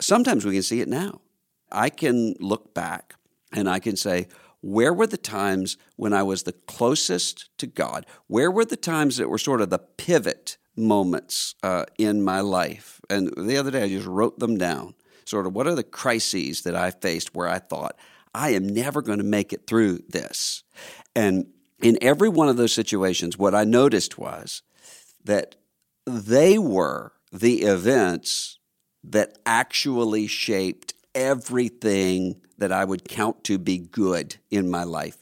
Sometimes 0.02 0.46
we 0.46 0.54
can 0.54 0.64
see 0.64 0.82
it 0.82 0.88
now. 0.88 1.22
I 1.72 1.90
can 1.90 2.36
look 2.40 2.74
back 2.74 3.16
and 3.52 3.70
I 3.70 3.80
can 3.80 3.96
say, 3.96 4.28
where 4.62 4.94
were 4.94 5.08
the 5.08 5.18
times 5.18 5.78
when 5.96 6.12
I 6.12 6.24
was 6.24 6.44
the 6.44 6.52
closest 6.52 7.50
to 7.60 7.68
God? 7.68 8.06
Where 8.28 8.52
were 8.52 8.66
the 8.66 8.76
times 8.76 9.16
that 9.18 9.30
were 9.30 9.38
sort 9.38 9.62
of 9.62 9.70
the 9.70 9.80
pivot 9.80 10.58
moments 10.80 11.56
uh, 11.62 11.86
in 11.98 12.24
my 12.24 12.40
life. 12.40 13.02
And 13.10 13.32
the 13.38 13.58
other 13.58 13.70
day, 13.70 13.84
I 13.84 13.90
just 13.90 14.08
wrote 14.08 14.40
them 14.40 14.58
down. 14.58 14.96
Sort 15.26 15.46
of, 15.46 15.54
what 15.54 15.68
are 15.68 15.76
the 15.76 15.84
crises 15.84 16.64
that 16.64 16.76
I 16.76 16.90
faced 16.90 17.36
where 17.36 17.48
I 17.48 17.60
thought, 17.60 17.96
I 18.34 18.52
am 18.52 18.68
never 18.68 19.02
going 19.02 19.20
to 19.20 19.24
make 19.24 19.54
it 19.54 19.68
through 19.68 20.00
this? 20.10 20.64
And 21.16 21.48
in 21.82 21.98
every 22.02 22.30
one 22.30 22.50
of 22.50 22.58
those 22.58 22.74
situations, 22.74 23.38
what 23.38 23.56
I 23.56 23.64
noticed 23.64 24.18
was 24.18 24.62
that 25.24 25.56
they 26.06 26.58
were 26.58 27.14
the 27.32 27.62
events 27.62 28.60
that 29.04 29.38
actually 29.46 30.28
shaped 30.28 30.94
everything 31.16 32.42
that 32.58 32.72
I 32.72 32.86
would 32.86 33.08
count 33.08 33.44
to 33.46 33.58
be 33.58 33.78
good 33.78 34.36
in 34.52 34.70
my 34.70 34.84
life. 34.84 35.18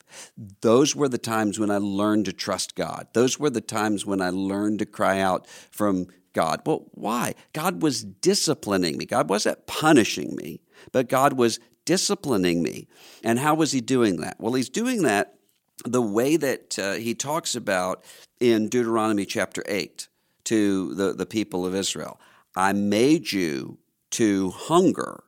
Those 0.62 0.96
were 0.96 1.08
the 1.08 1.18
times 1.18 1.60
when 1.60 1.72
I 1.72 1.78
learned 1.78 2.26
to 2.26 2.34
trust 2.34 2.76
God. 2.76 3.08
Those 3.14 3.40
were 3.40 3.50
the 3.50 3.62
times 3.62 4.06
when 4.06 4.22
I 4.22 4.30
learned 4.30 4.80
to 4.80 4.86
cry 4.86 5.20
out 5.20 5.48
from 5.48 6.08
God. 6.34 6.62
Well, 6.66 6.86
why? 6.92 7.36
God 7.54 7.82
was 7.82 8.04
disciplining 8.04 8.98
me. 8.98 9.06
God 9.06 9.30
wasn't 9.30 9.66
punishing 9.68 10.36
me, 10.36 10.62
but 10.92 11.10
God 11.10 11.34
was 11.34 11.60
disciplining 11.86 12.62
me. 12.62 12.88
And 13.24 13.40
how 13.40 13.56
was 13.56 13.72
He 13.72 13.82
doing 13.82 14.18
that? 14.18 14.38
Well, 14.40 14.54
He's 14.54 14.70
doing 14.70 15.04
that 15.04 15.37
the 15.86 16.02
way 16.02 16.38
that 16.38 16.80
uh, 16.80 16.94
He 16.94 17.16
talks 17.16 17.56
about 17.56 18.04
in 18.40 18.70
Deuteronomy 18.70 19.26
chapter 19.26 19.64
8 19.68 20.08
to 20.46 20.94
the, 20.96 21.14
the 21.14 21.26
people 21.26 21.66
of 21.66 21.76
Israel. 21.76 22.20
I 22.56 22.74
made 22.74 23.32
you 23.32 23.78
to 24.12 24.50
hunger, 24.52 25.24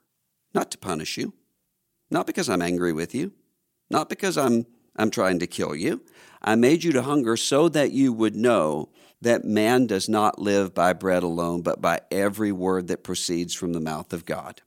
not 0.54 0.72
to 0.72 0.78
punish 0.78 1.18
you 1.18 1.34
not 2.10 2.28
because 2.28 2.50
I'm 2.50 2.62
angry 2.62 2.94
with 2.94 3.14
you, 3.14 3.32
not 3.90 4.10
because 4.10 4.38
I'm, 4.38 4.66
I'm 4.96 5.12
trying 5.12 5.40
to 5.40 5.48
kill 5.48 5.76
you. 5.76 6.02
I 6.42 6.56
made 6.56 6.84
you 6.84 6.92
to 6.94 7.02
hunger 7.02 7.38
so 7.38 7.70
that 7.70 7.92
you 7.92 8.14
would 8.14 8.36
know 8.36 8.90
that 9.22 9.44
man 9.44 9.86
does 9.86 10.08
not 10.08 10.40
live 10.40 10.74
by 10.74 10.94
bread 10.94 11.24
alone, 11.24 11.62
but 11.62 11.82
by 11.82 12.00
every 12.10 12.52
word 12.52 12.88
that 12.88 13.04
proceeds 13.04 13.54
from 13.54 13.74
the 13.74 13.82
mouth 13.82 14.14
of 14.14 14.26
God. 14.26 14.62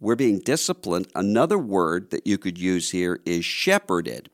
We're 0.00 0.16
being 0.16 0.40
disciplined. 0.40 1.06
Another 1.14 1.58
word 1.58 2.10
that 2.10 2.26
you 2.26 2.36
could 2.36 2.58
use 2.58 2.90
here 2.90 3.20
is 3.24 3.44
shepherded. 3.44 4.30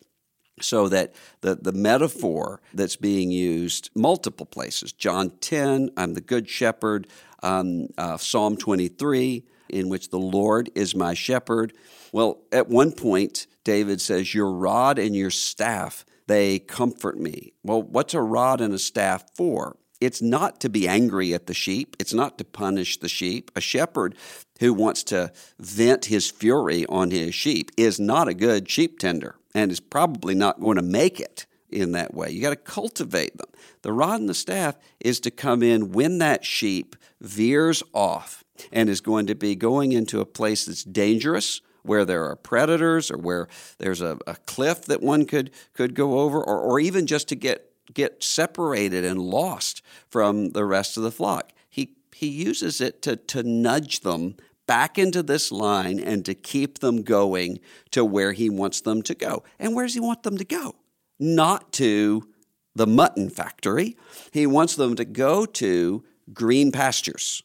So 0.63 0.89
that 0.89 1.15
the, 1.41 1.55
the 1.55 1.73
metaphor 1.73 2.61
that's 2.75 2.97
being 2.97 3.31
used 3.31 3.91
multiple 3.95 4.47
places 4.47 4.93
John 4.93 5.31
10, 5.41 5.91
I'm 5.97 6.15
the 6.15 6.21
good 6.21 6.49
shepherd, 6.49 7.07
um, 7.43 7.89
uh, 7.97 8.17
Psalm 8.17 8.57
23, 8.57 9.45
in 9.69 9.89
which 9.89 10.11
the 10.11 10.19
Lord 10.19 10.71
is 10.75 10.95
my 10.95 11.15
shepherd. 11.15 11.73
Well, 12.13 12.39
at 12.53 12.69
one 12.69 12.93
point, 12.93 13.47
David 13.65 14.01
says, 14.01 14.35
Your 14.35 14.51
rod 14.51 14.99
and 14.99 15.15
your 15.15 15.31
staff, 15.31 16.05
they 16.27 16.59
comfort 16.59 17.19
me. 17.19 17.53
Well, 17.63 17.83
what's 17.83 18.15
a 18.15 18.23
rod 18.23 18.61
and 18.61 18.75
a 18.75 18.79
staff 18.79 19.25
for? 19.35 19.77
It's 20.01 20.23
not 20.23 20.61
to 20.61 20.69
be 20.69 20.87
angry 20.87 21.35
at 21.35 21.47
the 21.47 21.55
sheep. 21.55 21.97
It's 21.99 22.15
not 22.15 22.39
to 22.39 22.45
punish 22.45 22.99
the 22.99 23.09
sheep. 23.09 23.51
A 23.57 23.61
shepherd 23.61 24.15
who 24.61 24.73
wants 24.73 25.03
to 25.05 25.33
vent 25.59 26.07
his 26.07 26.31
fury 26.31 26.87
on 26.87 27.11
his 27.11 27.35
sheep 27.35 27.71
is 27.77 27.99
not 27.99 28.29
a 28.29 28.35
good 28.35 28.71
sheep 28.71 28.99
tender 28.99 29.38
and 29.55 29.71
is 29.71 29.81
probably 29.81 30.35
not 30.35 30.61
going 30.61 30.77
to 30.77 30.83
make 30.83 31.21
it 31.21 31.47
in 31.71 31.93
that 31.93 32.15
way. 32.15 32.31
You 32.31 32.41
got 32.41 32.51
to 32.51 32.57
cultivate 32.57 33.37
them. 33.37 33.49
The 33.83 33.93
rod 33.93 34.21
and 34.21 34.29
the 34.29 34.35
staff 34.35 34.77
is 35.01 35.21
to 35.21 35.31
come 35.31 35.63
in 35.63 35.93
when 35.93 36.19
that 36.19 36.45
sheep 36.45 36.97
veers 37.21 37.83
off 37.93 38.45
and 38.73 38.89
is 38.89 39.01
going 39.01 39.27
to 39.27 39.35
be 39.35 39.55
going 39.55 39.93
into 39.93 40.21
a 40.21 40.27
place 40.27 40.65
that's 40.65 40.85
dangerous 40.85 41.61
where 41.83 42.05
there 42.05 42.25
are 42.25 42.37
predators 42.37 43.11
or 43.11 43.19
where 43.19 43.49
there's 43.79 44.01
a, 44.01 44.19
a 44.27 44.37
cliff 44.47 44.83
that 44.87 45.03
one 45.03 45.25
could 45.25 45.51
could 45.73 45.95
go 45.95 46.21
over 46.21 46.39
or, 46.39 46.61
or 46.61 46.81
even 46.81 47.07
just 47.07 47.29
to 47.29 47.35
get 47.35 47.73
get 47.95 48.23
separated 48.23 49.05
and 49.05 49.21
lost 49.21 49.83
from 50.09 50.51
the 50.51 50.65
rest 50.65 50.97
of 50.97 51.03
the 51.03 51.11
flock. 51.11 51.53
He 51.69 51.97
he 52.15 52.29
uses 52.29 52.81
it 52.81 53.01
to 53.03 53.17
to 53.17 53.43
nudge 53.43 54.01
them 54.01 54.37
back 54.69 54.99
into 54.99 55.25
this 55.25 55.51
line 55.51 55.99
and 55.99 56.25
to 56.27 56.35
keep 56.35 56.79
them 56.79 57.03
going 57.03 57.59
to 57.91 58.05
where 58.05 58.33
he 58.33 58.49
wants 58.49 58.83
them 58.83 59.03
to 59.03 59.17
go. 59.17 59.43
And 59.59 59.75
where 59.75 59.87
does 59.87 59.95
he 59.95 60.01
want 60.01 60.23
them 60.23 60.39
to 60.39 60.45
go? 60.45 60.77
Not 61.19 61.73
to 61.73 62.29
the 62.77 62.87
mutton 62.87 63.31
factory. 63.31 63.97
He 64.31 64.47
wants 64.47 64.77
them 64.77 64.95
to 64.95 65.05
go 65.05 65.45
to 65.47 66.05
green 66.33 66.71
pastures 66.71 67.43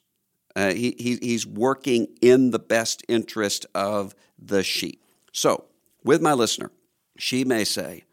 Uh, 0.56 0.72
he, 0.72 0.94
he, 0.98 1.18
he's 1.20 1.44
working 1.44 2.06
in 2.22 2.52
the 2.52 2.60
best 2.60 3.02
interest 3.08 3.66
of 3.74 4.14
the 4.38 4.62
sheep. 4.62 5.02
So, 5.32 5.64
with 6.04 6.22
my 6.22 6.32
listener, 6.32 6.70
she 7.18 7.44
may 7.44 7.64
say, 7.64 8.04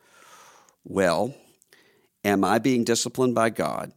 Well, 0.84 1.36
am 2.24 2.44
I 2.44 2.58
being 2.60 2.84
disciplined 2.84 3.36
by 3.36 3.52
God? 3.52 3.92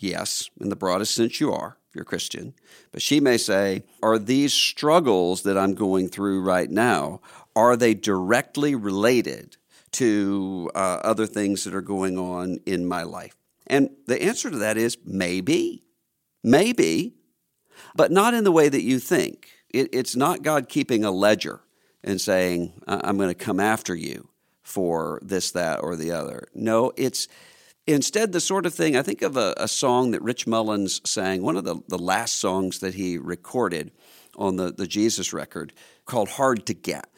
Yes, 0.00 0.50
in 0.60 0.70
the 0.70 0.76
broadest 0.76 1.14
sense, 1.14 1.38
you 1.40 1.52
are. 1.52 1.76
You're 1.94 2.02
a 2.02 2.06
Christian. 2.06 2.54
But 2.90 3.02
she 3.02 3.20
may 3.20 3.36
say, 3.36 3.84
Are 4.02 4.18
these 4.18 4.54
struggles 4.54 5.42
that 5.42 5.58
I'm 5.58 5.74
going 5.74 6.08
through 6.08 6.42
right 6.42 6.70
now, 6.70 7.20
are 7.54 7.76
they 7.76 7.94
directly 7.94 8.74
related 8.74 9.56
to 9.92 10.70
uh, 10.74 11.00
other 11.04 11.26
things 11.26 11.64
that 11.64 11.74
are 11.74 11.82
going 11.82 12.18
on 12.18 12.60
in 12.64 12.86
my 12.86 13.02
life? 13.02 13.36
And 13.66 13.90
the 14.06 14.22
answer 14.22 14.50
to 14.50 14.58
that 14.58 14.76
is 14.76 14.96
maybe. 15.04 15.84
Maybe, 16.42 17.14
but 17.94 18.10
not 18.10 18.34
in 18.34 18.44
the 18.44 18.52
way 18.52 18.68
that 18.68 18.82
you 18.82 18.98
think. 18.98 19.48
It, 19.70 19.90
it's 19.92 20.16
not 20.16 20.42
God 20.42 20.68
keeping 20.68 21.04
a 21.04 21.10
ledger 21.10 21.60
and 22.02 22.20
saying, 22.20 22.72
I'm 22.88 23.16
going 23.16 23.28
to 23.28 23.34
come 23.34 23.60
after 23.60 23.94
you 23.94 24.28
for 24.62 25.20
this, 25.22 25.52
that, 25.52 25.82
or 25.82 25.94
the 25.94 26.10
other. 26.10 26.48
No, 26.54 26.92
it's 26.96 27.28
instead 27.86 28.32
the 28.32 28.40
sort 28.40 28.66
of 28.66 28.74
thing. 28.74 28.96
I 28.96 29.02
think 29.02 29.22
of 29.22 29.36
a, 29.36 29.54
a 29.56 29.68
song 29.68 30.12
that 30.12 30.22
Rich 30.22 30.46
Mullins 30.46 31.00
sang, 31.08 31.42
one 31.42 31.56
of 31.56 31.64
the, 31.64 31.80
the 31.88 31.98
last 31.98 32.38
songs 32.38 32.78
that 32.80 32.94
he 32.94 33.18
recorded 33.18 33.92
on 34.36 34.56
the, 34.56 34.72
the 34.72 34.86
Jesus 34.86 35.32
record 35.32 35.72
called 36.06 36.30
Hard 36.30 36.66
to 36.66 36.74
Get. 36.74 37.08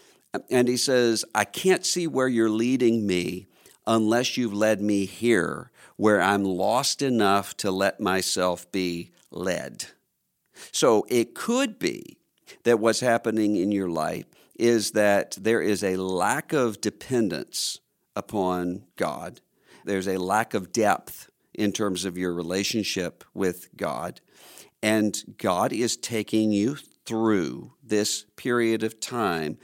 And 0.51 0.67
he 0.67 0.77
says, 0.77 1.25
I 1.35 1.45
can't 1.45 1.87
see 1.87 2.07
where 2.07 2.29
you're 2.29 2.51
leading 2.51 3.07
me 3.07 3.47
unless 3.87 4.37
you've 4.37 4.55
led 4.55 4.81
me 4.81 5.05
here 5.05 5.71
where 5.97 6.21
I'm 6.21 6.45
lost 6.45 7.03
enough 7.03 7.57
to 7.59 7.71
let 7.71 8.01
myself 8.01 8.71
be 8.73 9.13
led. 9.31 9.87
So 10.73 11.07
it 11.09 11.35
could 11.35 11.79
be 11.79 12.19
that 12.65 12.81
what's 12.81 13.01
happening 13.01 13.57
in 13.57 13.71
your 13.71 13.89
life 13.89 14.25
is 14.57 14.93
that 14.93 15.37
there 15.41 15.61
is 15.61 15.83
a 15.83 15.97
lack 15.97 16.53
of 16.53 16.81
dependence 16.81 17.79
upon 18.17 18.85
God. 18.97 19.41
There's 19.85 20.09
a 20.09 20.19
lack 20.19 20.55
of 20.55 20.73
depth 20.73 21.31
in 21.53 21.73
terms 21.73 22.05
of 22.05 22.19
your 22.19 22.33
relationship 22.35 23.25
with 23.35 23.69
God. 23.77 24.21
And 24.83 25.37
God 25.39 25.73
is 25.73 25.97
taking 25.97 26.53
you 26.53 26.77
through 27.07 27.73
this 27.83 28.25
period 28.37 28.83
of 28.83 29.01
time 29.01 29.59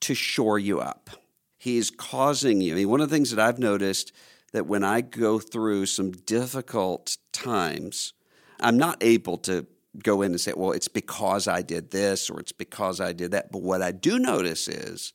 to 0.00 0.14
shore 0.14 0.58
you 0.58 0.80
up. 0.80 1.10
He's 1.58 1.90
causing 1.90 2.60
you. 2.60 2.72
I 2.72 2.76
mean, 2.76 2.88
one 2.88 3.00
of 3.00 3.08
the 3.08 3.14
things 3.14 3.30
that 3.30 3.44
I've 3.44 3.58
noticed 3.58 4.12
that 4.52 4.66
when 4.66 4.84
I 4.84 5.00
go 5.00 5.38
through 5.38 5.86
some 5.86 6.12
difficult 6.12 7.16
times, 7.32 8.12
I'm 8.60 8.76
not 8.76 9.02
able 9.02 9.38
to 9.38 9.66
go 10.02 10.22
in 10.22 10.32
and 10.32 10.40
say, 10.40 10.52
well, 10.54 10.72
it's 10.72 10.88
because 10.88 11.48
I 11.48 11.62
did 11.62 11.90
this 11.90 12.30
or 12.30 12.40
it's 12.40 12.52
because 12.52 13.00
I 13.00 13.12
did 13.12 13.32
that. 13.32 13.50
But 13.50 13.62
what 13.62 13.82
I 13.82 13.92
do 13.92 14.18
notice 14.18 14.68
is 14.68 15.12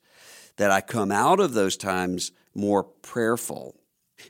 that 0.57 0.71
I 0.71 0.81
come 0.81 1.11
out 1.11 1.39
of 1.39 1.53
those 1.53 1.77
times 1.77 2.31
more 2.53 2.83
prayerful 2.83 3.78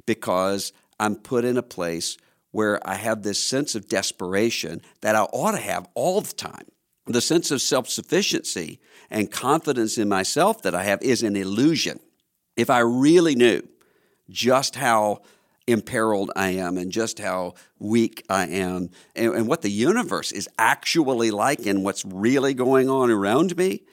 because 0.06 0.74
I'm 1.00 1.16
put 1.16 1.46
in 1.46 1.58
a 1.58 1.64
place 1.64 2.18
where 2.52 2.86
I 2.88 2.96
have 2.96 3.24
this 3.24 3.42
sense 3.44 3.76
of 3.76 3.88
desperation 3.88 4.82
that 5.02 5.16
I 5.16 5.22
ought 5.22 5.52
to 5.52 5.62
have 5.62 5.88
all 5.94 6.22
the 6.22 6.34
time. 6.34 6.66
The 7.06 7.22
sense 7.22 7.50
of 7.50 7.62
self 7.62 7.90
sufficiency 7.90 8.80
and 9.10 9.32
confidence 9.32 9.98
in 9.98 10.08
myself 10.08 10.62
that 10.62 10.76
I 10.76 10.84
have 10.84 11.02
is 11.02 11.24
an 11.24 11.36
illusion. 11.36 12.00
If 12.56 12.70
I 12.70 12.80
really 12.80 13.36
knew 13.36 13.68
just 14.30 14.76
how 14.76 15.22
imperiled 15.66 16.32
I 16.36 16.50
am 16.52 16.78
and 16.78 16.92
just 16.92 17.20
how 17.20 17.54
weak 17.80 18.24
I 18.30 18.48
am 18.48 18.90
and, 19.16 19.34
and, 19.34 19.48
what 19.48 19.62
the 19.62 19.70
universe 19.70 20.32
is 20.32 20.50
actually 20.58 21.32
like 21.32 21.66
and 21.66 21.84
what's 21.84 22.04
really 22.06 22.54
going 22.54 22.90
on 22.90 23.12
around 23.12 23.56
me, 23.56 23.84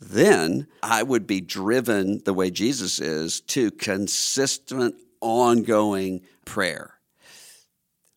then 0.00 0.66
I 0.82 1.02
would 1.02 1.26
be 1.26 1.40
driven 1.40 2.22
the 2.24 2.34
way 2.34 2.50
Jesus 2.50 3.00
is 3.00 3.40
to 3.42 3.70
consistent, 3.70 4.96
ongoing 5.22 6.20
prayer. 6.44 6.98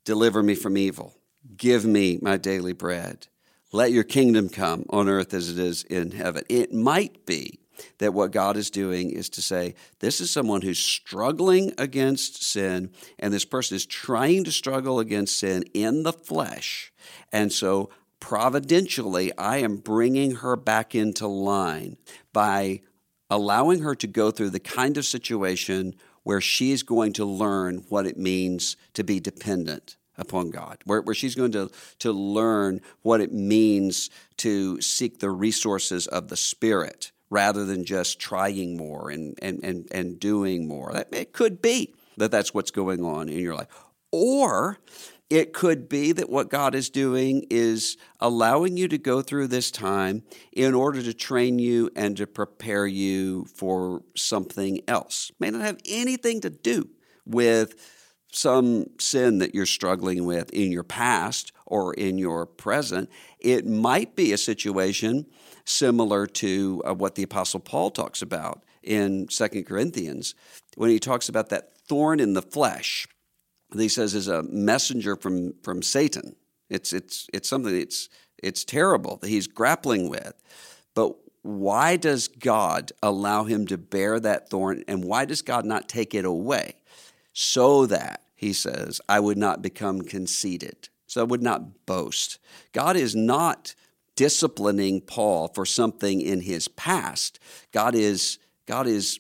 Deliver 0.04 0.44
me 0.44 0.56
from 0.56 0.78
evil. 0.78 1.16
Give 1.56 1.86
me 1.86 2.20
my 2.22 2.38
daily 2.38 2.74
bread. 2.74 3.28
Let 3.72 3.92
your 3.92 4.04
kingdom 4.04 4.50
come 4.50 4.86
on 4.90 5.10
earth 5.10 5.34
as 5.34 5.50
it 5.50 5.60
is 5.60 5.84
in 5.84 6.12
heaven. 6.12 6.44
It 6.50 6.74
might 6.74 7.26
be 7.26 7.60
that 7.98 8.14
what 8.14 8.32
God 8.32 8.58
is 8.58 8.70
doing 8.70 9.10
is 9.10 9.30
to 9.30 9.42
say, 9.42 9.76
this 10.00 10.22
is 10.22 10.32
someone 10.32 10.62
who's 10.62 10.80
struggling 10.80 11.74
against 11.78 12.44
sin, 12.44 12.92
and 13.20 13.34
this 13.34 13.46
person 13.46 13.76
is 13.76 13.86
trying 13.86 14.44
to 14.46 14.52
struggle 14.52 15.00
against 15.00 15.38
sin 15.38 15.64
in 15.74 16.04
the 16.04 16.14
flesh. 16.14 16.94
And 17.32 17.52
so, 17.52 17.90
providentially, 18.20 19.38
I 19.38 19.58
am 19.58 19.78
bringing 19.78 20.36
her 20.36 20.56
back 20.56 20.96
into 20.96 21.28
line 21.28 21.98
by 22.34 22.82
allowing 23.30 23.82
her 23.82 23.96
to 23.96 24.08
go 24.08 24.32
through 24.32 24.52
the 24.52 24.60
kind 24.60 24.98
of 24.98 25.06
situation 25.06 25.96
where 26.26 26.42
she's 26.42 26.84
going 26.84 27.14
to 27.14 27.24
learn 27.24 27.86
what 27.88 28.06
it 28.06 28.18
means 28.18 28.76
to 28.96 29.04
be 29.04 29.20
dependent 29.20 29.96
upon 30.18 30.50
God, 30.50 30.80
where, 30.84 31.00
where 31.02 31.14
she's 31.14 31.36
going 31.36 31.52
to, 31.52 31.70
to 32.00 32.12
learn 32.12 32.82
what 33.04 33.22
it 33.22 33.32
means 33.32 34.10
to 34.38 34.82
seek 34.82 35.20
the 35.20 35.30
resources 35.30 36.08
of 36.08 36.30
the 36.30 36.36
Spirit 36.36 37.12
rather 37.30 37.64
than 37.64 37.86
just 37.86 38.20
trying 38.20 38.76
more 38.76 39.12
and, 39.12 39.38
and, 39.42 39.64
and, 39.64 39.88
and 39.92 40.20
doing 40.20 40.68
more. 40.68 40.92
It 41.12 41.32
could 41.32 41.62
be 41.62 41.94
that 42.18 42.32
that's 42.32 42.56
what's 42.56 42.72
going 42.72 43.04
on 43.04 43.30
in 43.30 43.40
your 43.40 43.56
life. 43.56 43.68
Or 44.12 44.80
it 45.30 45.54
could 45.54 45.90
be 45.90 46.12
that 46.12 46.30
what 46.30 46.50
God 46.50 46.76
is 46.76 46.90
doing 46.90 47.46
is 47.50 47.98
allowing 48.20 48.78
you 48.78 48.88
to 48.88 48.98
go 48.98 49.22
through 49.22 49.48
this 49.48 49.72
time 49.72 50.24
in 50.52 50.74
order 50.74 51.02
to 51.02 51.14
train 51.14 51.58
you 51.58 51.90
and 51.96 52.16
to 52.18 52.28
prepare 52.28 52.86
you 52.86 53.46
for 53.46 54.04
something 54.16 54.82
else. 54.88 55.32
It 55.32 55.36
may 55.40 55.50
not 55.50 55.62
have 55.62 55.80
anything 55.86 56.42
to 56.42 56.50
do 56.50 56.90
with 57.26 57.76
some 58.32 58.86
sin 59.00 59.40
that 59.40 59.56
you're 59.56 59.66
struggling 59.66 60.26
with 60.26 60.52
in 60.52 60.72
your 60.72 60.84
past 60.84 61.52
or 61.66 61.94
in 61.94 62.18
your 62.18 62.46
present. 62.46 63.10
It 63.40 63.66
might 63.66 64.16
be 64.16 64.34
a 64.34 64.38
situation 64.38 65.26
similar 65.64 66.28
to 66.28 66.84
uh, 66.86 66.94
what 66.94 67.16
the 67.16 67.24
Apostle 67.24 67.62
Paul 67.62 67.90
talks 67.90 68.22
about 68.22 68.64
in 68.84 69.28
Second 69.30 69.66
Corinthians 69.66 70.36
when 70.76 70.92
he 70.92 71.00
talks 71.00 71.30
about 71.30 71.50
that 71.50 71.76
thorn 71.88 72.20
in 72.20 72.34
the 72.34 72.42
flesh. 72.42 73.08
He 73.74 73.90
says 73.90 74.16
is 74.16 74.28
a 74.28 74.44
messenger 74.44 75.16
from, 75.16 75.54
from 75.64 75.82
Satan. 75.82 76.36
It's, 76.70 76.94
it's, 76.94 77.28
it's 77.34 77.50
something 77.50 77.78
that's 77.78 78.10
it's 78.42 78.64
terrible 78.64 79.18
that 79.18 79.30
he's 79.30 79.48
grappling 79.48 80.10
with. 80.10 80.34
But 80.94 81.16
why 81.42 81.96
does 81.96 82.28
God 82.28 82.92
allow 83.02 83.44
him 83.44 83.68
to 83.68 83.78
bear 83.78 84.20
that 84.20 84.50
thorn 84.50 84.84
and 84.88 85.04
why 85.04 85.26
does 85.26 85.42
God 85.42 85.66
not 85.66 85.90
take 85.90 86.14
it 86.14 86.26
away? 86.26 86.76
So 87.34 87.86
that, 87.88 88.22
he 88.36 88.54
says, 88.54 89.02
I 89.10 89.20
would 89.20 89.38
not 89.38 89.62
become 89.62 90.02
conceited. 90.02 90.90
So 91.08 91.22
I 91.22 91.24
would 91.24 91.42
not 91.44 91.86
boast. 91.86 92.40
God 92.72 92.96
is 92.96 93.16
not 93.16 93.76
disciplining 94.16 95.02
Paul 95.02 95.50
for 95.50 95.66
something 95.66 96.22
in 96.22 96.42
his 96.42 96.68
past. 96.68 97.40
God 97.72 97.96
is, 97.96 98.38
God 98.66 98.88
is 98.88 99.20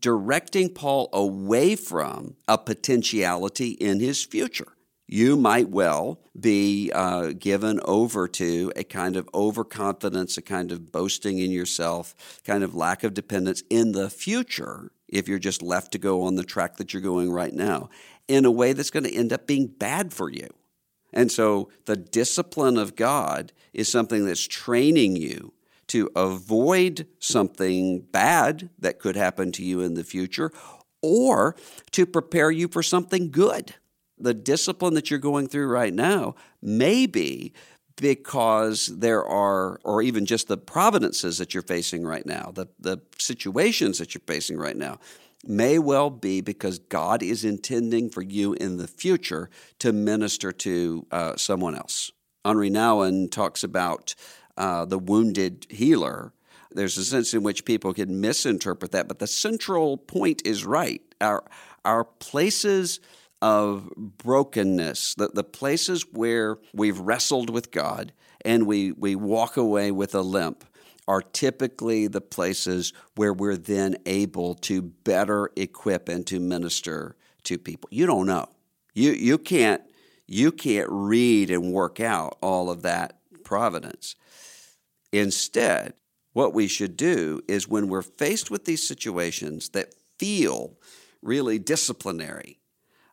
directing 0.00 0.70
Paul 0.70 1.08
away 1.12 1.76
from 1.76 2.36
a 2.48 2.58
potentiality 2.58 3.70
in 3.70 4.00
his 4.00 4.24
future. 4.24 4.72
You 5.08 5.36
might 5.36 5.68
well 5.68 6.20
be 6.38 6.90
uh, 6.92 7.32
given 7.38 7.80
over 7.84 8.26
to 8.26 8.72
a 8.74 8.82
kind 8.82 9.16
of 9.16 9.28
overconfidence, 9.32 10.36
a 10.36 10.42
kind 10.42 10.72
of 10.72 10.90
boasting 10.90 11.38
in 11.38 11.52
yourself, 11.52 12.42
kind 12.44 12.64
of 12.64 12.74
lack 12.74 13.04
of 13.04 13.14
dependence 13.14 13.62
in 13.70 13.92
the 13.92 14.10
future 14.10 14.90
if 15.08 15.28
you're 15.28 15.38
just 15.38 15.62
left 15.62 15.92
to 15.92 15.98
go 15.98 16.22
on 16.22 16.34
the 16.34 16.42
track 16.42 16.76
that 16.76 16.92
you're 16.92 17.02
going 17.02 17.30
right 17.30 17.54
now 17.54 17.88
in 18.26 18.44
a 18.44 18.50
way 18.50 18.72
that's 18.72 18.90
going 18.90 19.04
to 19.04 19.14
end 19.14 19.32
up 19.32 19.46
being 19.46 19.68
bad 19.68 20.12
for 20.12 20.28
you. 20.28 20.48
And 21.12 21.30
so 21.30 21.70
the 21.84 21.96
discipline 21.96 22.76
of 22.76 22.96
God 22.96 23.52
is 23.72 23.88
something 23.88 24.26
that's 24.26 24.46
training 24.46 25.14
you 25.16 25.52
to 25.88 26.10
avoid 26.16 27.06
something 27.18 28.00
bad 28.00 28.70
that 28.78 28.98
could 28.98 29.16
happen 29.16 29.52
to 29.52 29.64
you 29.64 29.80
in 29.80 29.94
the 29.94 30.04
future 30.04 30.50
or 31.02 31.54
to 31.92 32.06
prepare 32.06 32.50
you 32.50 32.68
for 32.68 32.82
something 32.82 33.30
good. 33.30 33.74
The 34.18 34.34
discipline 34.34 34.94
that 34.94 35.10
you're 35.10 35.18
going 35.18 35.46
through 35.48 35.68
right 35.68 35.92
now 35.92 36.34
may 36.62 37.06
be 37.06 37.52
because 37.96 38.86
there 38.86 39.24
are, 39.24 39.78
or 39.84 40.02
even 40.02 40.26
just 40.26 40.48
the 40.48 40.56
providences 40.56 41.38
that 41.38 41.54
you're 41.54 41.62
facing 41.62 42.04
right 42.04 42.26
now, 42.26 42.50
the, 42.54 42.66
the 42.78 42.98
situations 43.18 43.98
that 43.98 44.14
you're 44.14 44.22
facing 44.26 44.58
right 44.58 44.76
now 44.76 44.98
may 45.44 45.78
well 45.78 46.10
be 46.10 46.40
because 46.40 46.78
God 46.78 47.22
is 47.22 47.44
intending 47.44 48.10
for 48.10 48.22
you 48.22 48.54
in 48.54 48.78
the 48.78 48.88
future 48.88 49.48
to 49.78 49.92
minister 49.92 50.52
to 50.52 51.06
uh, 51.10 51.36
someone 51.36 51.74
else. 51.74 52.10
Henri 52.44 52.70
Nouwen 52.70 53.30
talks 53.30 53.62
about 53.64 54.14
uh, 54.56 54.84
the 54.84 54.98
wounded 54.98 55.66
healer. 55.70 56.32
There's 56.70 56.98
a 56.98 57.04
sense 57.04 57.32
in 57.32 57.42
which 57.42 57.64
people 57.64 57.94
can 57.94 58.20
misinterpret 58.20 58.92
that, 58.92 59.08
but 59.08 59.18
the 59.18 59.26
central 59.26 59.96
point 59.96 60.42
is 60.44 60.64
right. 60.64 61.00
Our, 61.20 61.44
our 61.84 62.04
places 62.04 63.00
of 63.40 63.90
brokenness, 63.96 65.14
the, 65.14 65.28
the 65.28 65.44
places 65.44 66.04
where 66.12 66.58
we've 66.74 66.98
wrestled 66.98 67.50
with 67.50 67.70
God 67.70 68.12
and 68.44 68.66
we, 68.66 68.92
we 68.92 69.14
walk 69.14 69.56
away 69.56 69.90
with 69.90 70.14
a 70.14 70.22
limp 70.22 70.64
are 71.08 71.22
typically 71.22 72.08
the 72.08 72.20
places 72.20 72.92
where 73.14 73.32
we're 73.32 73.56
then 73.56 73.96
able 74.06 74.54
to 74.54 74.82
better 74.82 75.50
equip 75.56 76.08
and 76.08 76.26
to 76.26 76.40
minister 76.40 77.16
to 77.44 77.58
people. 77.58 77.88
You 77.92 78.06
don't 78.06 78.26
know. 78.26 78.48
You, 78.94 79.12
you, 79.12 79.38
can't, 79.38 79.82
you 80.26 80.50
can't 80.50 80.88
read 80.90 81.50
and 81.50 81.72
work 81.72 82.00
out 82.00 82.38
all 82.42 82.70
of 82.70 82.82
that 82.82 83.18
providence. 83.44 84.16
Instead, 85.12 85.94
what 86.32 86.52
we 86.52 86.68
should 86.68 86.96
do 86.96 87.40
is 87.48 87.68
when 87.68 87.88
we're 87.88 88.02
faced 88.02 88.50
with 88.50 88.64
these 88.64 88.86
situations 88.86 89.70
that 89.70 89.94
feel 90.18 90.74
really 91.22 91.58
disciplinary, 91.58 92.58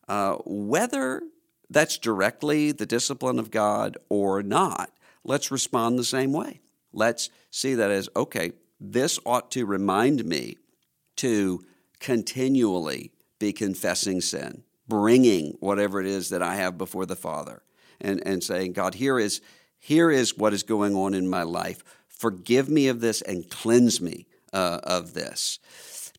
uh, 0.08 0.36
whether 0.46 1.22
that's 1.70 1.98
directly 1.98 2.72
the 2.72 2.86
discipline 2.86 3.40
of 3.40 3.52
God 3.52 3.98
or 4.10 4.44
not, 4.44 4.92
let's 5.24 5.52
respond 5.52 5.98
the 5.98 6.04
same 6.04 6.34
way. 6.34 6.60
Let's 6.92 7.30
see 7.50 7.76
that 7.76 7.92
as 7.92 8.10
okay, 8.16 8.52
this 8.80 9.20
ought 9.26 9.50
to 9.52 9.66
remind 9.66 10.26
me 10.26 10.58
to 11.18 11.66
continually 12.00 13.12
be 13.40 13.54
confessing 13.54 14.22
sin, 14.22 14.64
bringing 14.88 15.56
whatever 15.60 16.00
it 16.00 16.08
is 16.08 16.30
that 16.30 16.44
I 16.44 16.56
have 16.56 16.78
before 16.78 17.06
the 17.06 17.16
Father, 17.16 17.64
and, 18.02 18.22
and 18.26 18.44
saying, 18.44 18.74
God, 18.74 18.96
here 18.96 19.18
is, 19.18 19.42
here 19.84 20.10
is 20.10 20.38
what 20.38 20.54
is 20.54 20.64
going 20.64 20.96
on 20.96 21.14
in 21.14 21.28
my 21.28 21.44
life. 21.44 21.84
Forgive 22.08 22.70
me 22.70 22.88
of 22.88 23.02
this 23.02 23.22
and 23.22 23.50
cleanse 23.50 24.00
me 24.00 24.28
uh, 24.54 24.80
of 24.82 25.14
this. 25.14 25.60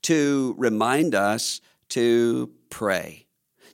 To 0.02 0.54
remind 0.58 1.14
us 1.14 1.62
to 1.88 2.50
pray, 2.68 3.24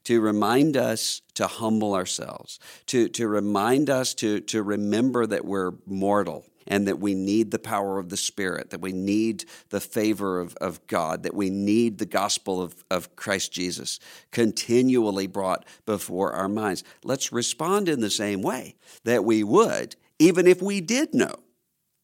to 0.05 0.21
remind 0.21 0.77
us 0.77 1.23
to 1.35 1.49
humble 1.49 1.97
ourselves, 1.97 2.61
to, 2.87 3.09
to 3.09 3.27
remind 3.27 3.91
us 3.91 4.15
to, 4.15 4.39
to 4.43 4.63
remember 4.63 5.27
that 5.27 5.45
we're 5.45 5.73
mortal 5.87 6.47
and 6.71 6.87
that 6.87 7.01
we 7.01 7.15
need 7.15 7.51
the 7.51 7.59
power 7.59 7.99
of 7.99 8.09
the 8.09 8.17
Spirit, 8.17 8.71
that 8.71 8.81
we 8.81 8.93
need 8.93 9.45
the 9.71 9.81
favor 9.81 10.41
of, 10.41 10.57
of 10.61 10.87
God, 10.87 11.25
that 11.25 11.35
we 11.35 11.51
need 11.51 11.99
the 11.99 12.07
gospel 12.07 12.63
of, 12.63 12.85
of 12.91 13.17
Christ 13.17 13.53
Jesus 13.53 13.99
continually 14.31 15.27
brought 15.27 15.67
before 15.85 16.33
our 16.33 16.49
minds. 16.49 16.85
Let's 17.03 17.33
respond 17.33 17.89
in 17.89 18.01
the 18.01 18.09
same 18.09 18.41
way 18.41 18.77
that 19.05 19.25
we 19.25 19.43
would, 19.43 19.97
even 20.21 20.47
if 20.47 20.63
we 20.63 20.81
did 20.81 21.13
know 21.13 21.35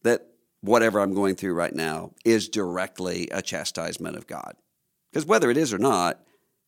that 0.02 0.26
whatever 0.62 0.98
I'm 0.98 1.14
going 1.14 1.36
through 1.36 1.54
right 1.54 1.74
now 1.74 2.10
is 2.24 2.48
directly 2.48 3.28
a 3.30 3.40
chastisement 3.40 4.16
of 4.16 4.26
God. 4.26 4.56
Because 5.12 5.24
whether 5.24 5.48
it 5.48 5.56
is 5.56 5.72
or 5.72 5.78
not, 5.78 6.20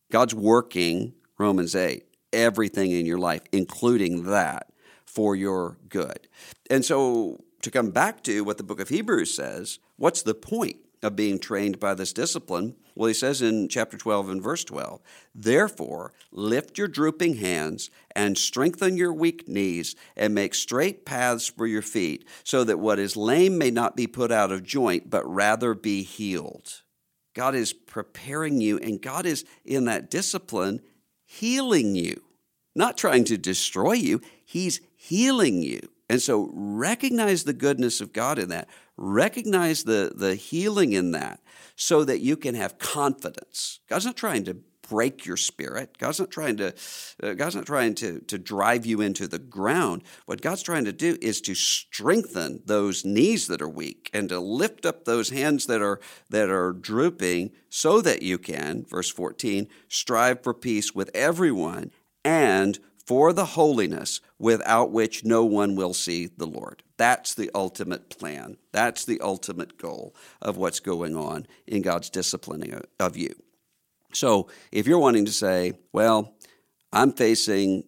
God's 0.09 0.33
working, 0.33 1.13
Romans 1.37 1.75
8, 1.75 2.05
everything 2.31 2.91
in 2.91 3.05
your 3.05 3.17
life, 3.17 3.41
including 3.51 4.23
that, 4.23 4.67
for 5.05 5.35
your 5.35 5.77
good. 5.89 6.27
And 6.69 6.85
so 6.85 7.43
to 7.61 7.71
come 7.71 7.91
back 7.91 8.23
to 8.23 8.43
what 8.43 8.57
the 8.57 8.63
book 8.63 8.79
of 8.79 8.89
Hebrews 8.89 9.33
says, 9.33 9.79
what's 9.97 10.21
the 10.21 10.33
point 10.33 10.77
of 11.01 11.15
being 11.15 11.39
trained 11.39 11.79
by 11.79 11.93
this 11.93 12.13
discipline? 12.13 12.75
Well, 12.95 13.07
he 13.07 13.13
says 13.13 13.41
in 13.41 13.69
chapter 13.69 13.97
12 13.97 14.29
and 14.29 14.43
verse 14.43 14.63
12, 14.63 15.01
Therefore, 15.33 16.13
lift 16.31 16.77
your 16.77 16.87
drooping 16.87 17.37
hands 17.37 17.89
and 18.15 18.37
strengthen 18.37 18.97
your 18.97 19.13
weak 19.13 19.47
knees 19.47 19.95
and 20.17 20.33
make 20.33 20.53
straight 20.53 21.05
paths 21.05 21.47
for 21.47 21.65
your 21.65 21.81
feet, 21.81 22.27
so 22.43 22.63
that 22.65 22.79
what 22.79 22.99
is 22.99 23.15
lame 23.15 23.57
may 23.57 23.71
not 23.71 23.95
be 23.95 24.07
put 24.07 24.31
out 24.31 24.51
of 24.51 24.63
joint, 24.63 25.09
but 25.09 25.25
rather 25.25 25.73
be 25.73 26.03
healed. 26.03 26.81
God 27.33 27.55
is 27.55 27.71
preparing 27.71 28.59
you, 28.59 28.77
and 28.79 29.01
God 29.01 29.25
is 29.25 29.45
in 29.63 29.85
that 29.85 30.09
discipline 30.09 30.81
healing 31.25 31.95
you, 31.95 32.21
not 32.75 32.97
trying 32.97 33.23
to 33.25 33.37
destroy 33.37 33.93
you. 33.93 34.19
He's 34.43 34.81
healing 34.97 35.61
you. 35.61 35.89
And 36.09 36.21
so 36.21 36.49
recognize 36.53 37.43
the 37.43 37.53
goodness 37.53 38.01
of 38.01 38.13
God 38.13 38.39
in 38.39 38.49
that. 38.49 38.67
Recognize 38.97 39.83
the, 39.83 40.11
the 40.15 40.35
healing 40.35 40.93
in 40.93 41.11
that 41.11 41.39
so 41.75 42.03
that 42.03 42.19
you 42.19 42.35
can 42.35 42.55
have 42.55 42.79
confidence. 42.79 43.79
God's 43.87 44.05
not 44.05 44.17
trying 44.17 44.43
to 44.45 44.57
break 44.89 45.25
your 45.25 45.37
spirit. 45.37 45.97
God's 45.97 46.19
not 46.19 46.31
trying 46.31 46.57
to 46.57 46.73
uh, 47.21 47.33
God's 47.33 47.55
not 47.55 47.65
trying 47.65 47.93
to 47.95 48.19
to 48.21 48.37
drive 48.37 48.85
you 48.85 49.01
into 49.01 49.27
the 49.27 49.39
ground. 49.39 50.03
What 50.25 50.41
God's 50.41 50.63
trying 50.63 50.85
to 50.85 50.91
do 50.91 51.17
is 51.21 51.41
to 51.41 51.53
strengthen 51.53 52.61
those 52.65 53.05
knees 53.05 53.47
that 53.47 53.61
are 53.61 53.69
weak 53.69 54.09
and 54.13 54.27
to 54.29 54.39
lift 54.39 54.85
up 54.85 55.05
those 55.05 55.29
hands 55.29 55.67
that 55.67 55.81
are 55.81 55.99
that 56.29 56.49
are 56.49 56.73
drooping 56.73 57.51
so 57.69 58.01
that 58.01 58.23
you 58.23 58.37
can 58.37 58.83
verse 58.89 59.11
14 59.11 59.67
strive 59.87 60.41
for 60.43 60.53
peace 60.53 60.95
with 60.95 61.11
everyone 61.13 61.91
and 62.25 62.79
for 63.09 63.33
the 63.33 63.43
holiness 63.43 64.21
without 64.37 64.91
which 64.91 65.25
no 65.25 65.43
one 65.43 65.75
will 65.75 65.95
see 65.95 66.27
the 66.27 66.45
Lord. 66.45 66.83
That's 66.97 67.33
the 67.33 67.49
ultimate 67.55 68.07
plan. 68.11 68.57
That's 68.71 69.03
the 69.03 69.19
ultimate 69.21 69.79
goal 69.79 70.13
of 70.43 70.57
what's 70.57 70.79
going 70.79 71.15
on 71.15 71.47
in 71.65 71.81
God's 71.81 72.11
disciplining 72.11 72.79
of 72.99 73.17
you. 73.17 73.33
So 74.13 74.47
if 74.71 74.85
you're 74.85 74.99
wanting 74.99 75.25
to 75.25 75.31
say, 75.31 75.73
well, 75.91 76.35
I'm 76.93 77.11
facing 77.11 77.85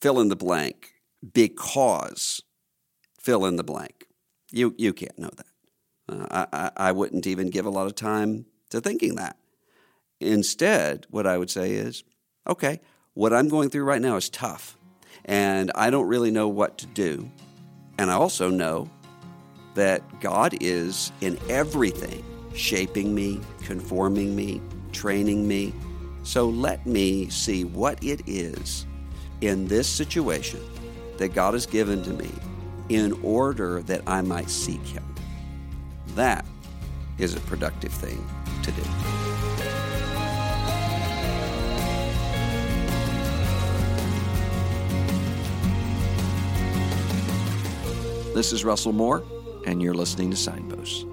fill 0.00 0.20
in 0.20 0.28
the 0.28 0.36
blank 0.36 0.92
because 1.34 2.40
fill 3.18 3.44
in 3.46 3.56
the 3.56 3.64
blank, 3.64 4.06
you, 4.52 4.76
you 4.78 4.92
can't 4.92 5.18
know 5.18 5.30
that. 5.36 5.46
Uh, 6.08 6.46
I, 6.52 6.70
I 6.76 6.92
wouldn't 6.92 7.26
even 7.26 7.50
give 7.50 7.66
a 7.66 7.70
lot 7.70 7.88
of 7.88 7.96
time 7.96 8.46
to 8.70 8.80
thinking 8.80 9.16
that. 9.16 9.36
Instead, 10.20 11.06
what 11.10 11.26
I 11.26 11.36
would 11.36 11.50
say 11.50 11.72
is, 11.72 12.04
okay, 12.48 12.78
what 13.14 13.32
I'm 13.32 13.48
going 13.48 13.70
through 13.70 13.84
right 13.84 14.00
now 14.00 14.16
is 14.16 14.30
tough, 14.30 14.78
and 15.24 15.70
I 15.74 15.90
don't 15.90 16.06
really 16.06 16.30
know 16.30 16.48
what 16.48 16.78
to 16.78 16.86
do. 16.86 17.30
And 17.98 18.10
I 18.10 18.14
also 18.14 18.48
know 18.48 18.88
that 19.74 20.20
God 20.20 20.56
is 20.60 21.12
in 21.20 21.38
everything, 21.48 22.24
shaping 22.54 23.14
me, 23.14 23.40
conforming 23.62 24.34
me, 24.34 24.60
training 24.92 25.46
me. 25.46 25.74
So 26.22 26.48
let 26.48 26.86
me 26.86 27.28
see 27.28 27.64
what 27.64 28.02
it 28.02 28.22
is 28.26 28.86
in 29.40 29.66
this 29.66 29.88
situation 29.88 30.60
that 31.18 31.34
God 31.34 31.54
has 31.54 31.66
given 31.66 32.02
to 32.04 32.10
me 32.10 32.30
in 32.88 33.12
order 33.22 33.82
that 33.82 34.02
I 34.06 34.22
might 34.22 34.50
seek 34.50 34.84
Him. 34.86 35.04
That 36.14 36.44
is 37.18 37.34
a 37.34 37.40
productive 37.40 37.92
thing 37.92 38.24
to 38.62 38.72
do. 38.72 39.41
This 48.34 48.54
is 48.54 48.64
Russell 48.64 48.94
Moore, 48.94 49.22
and 49.66 49.82
you're 49.82 49.92
listening 49.92 50.30
to 50.30 50.36
Signposts. 50.36 51.04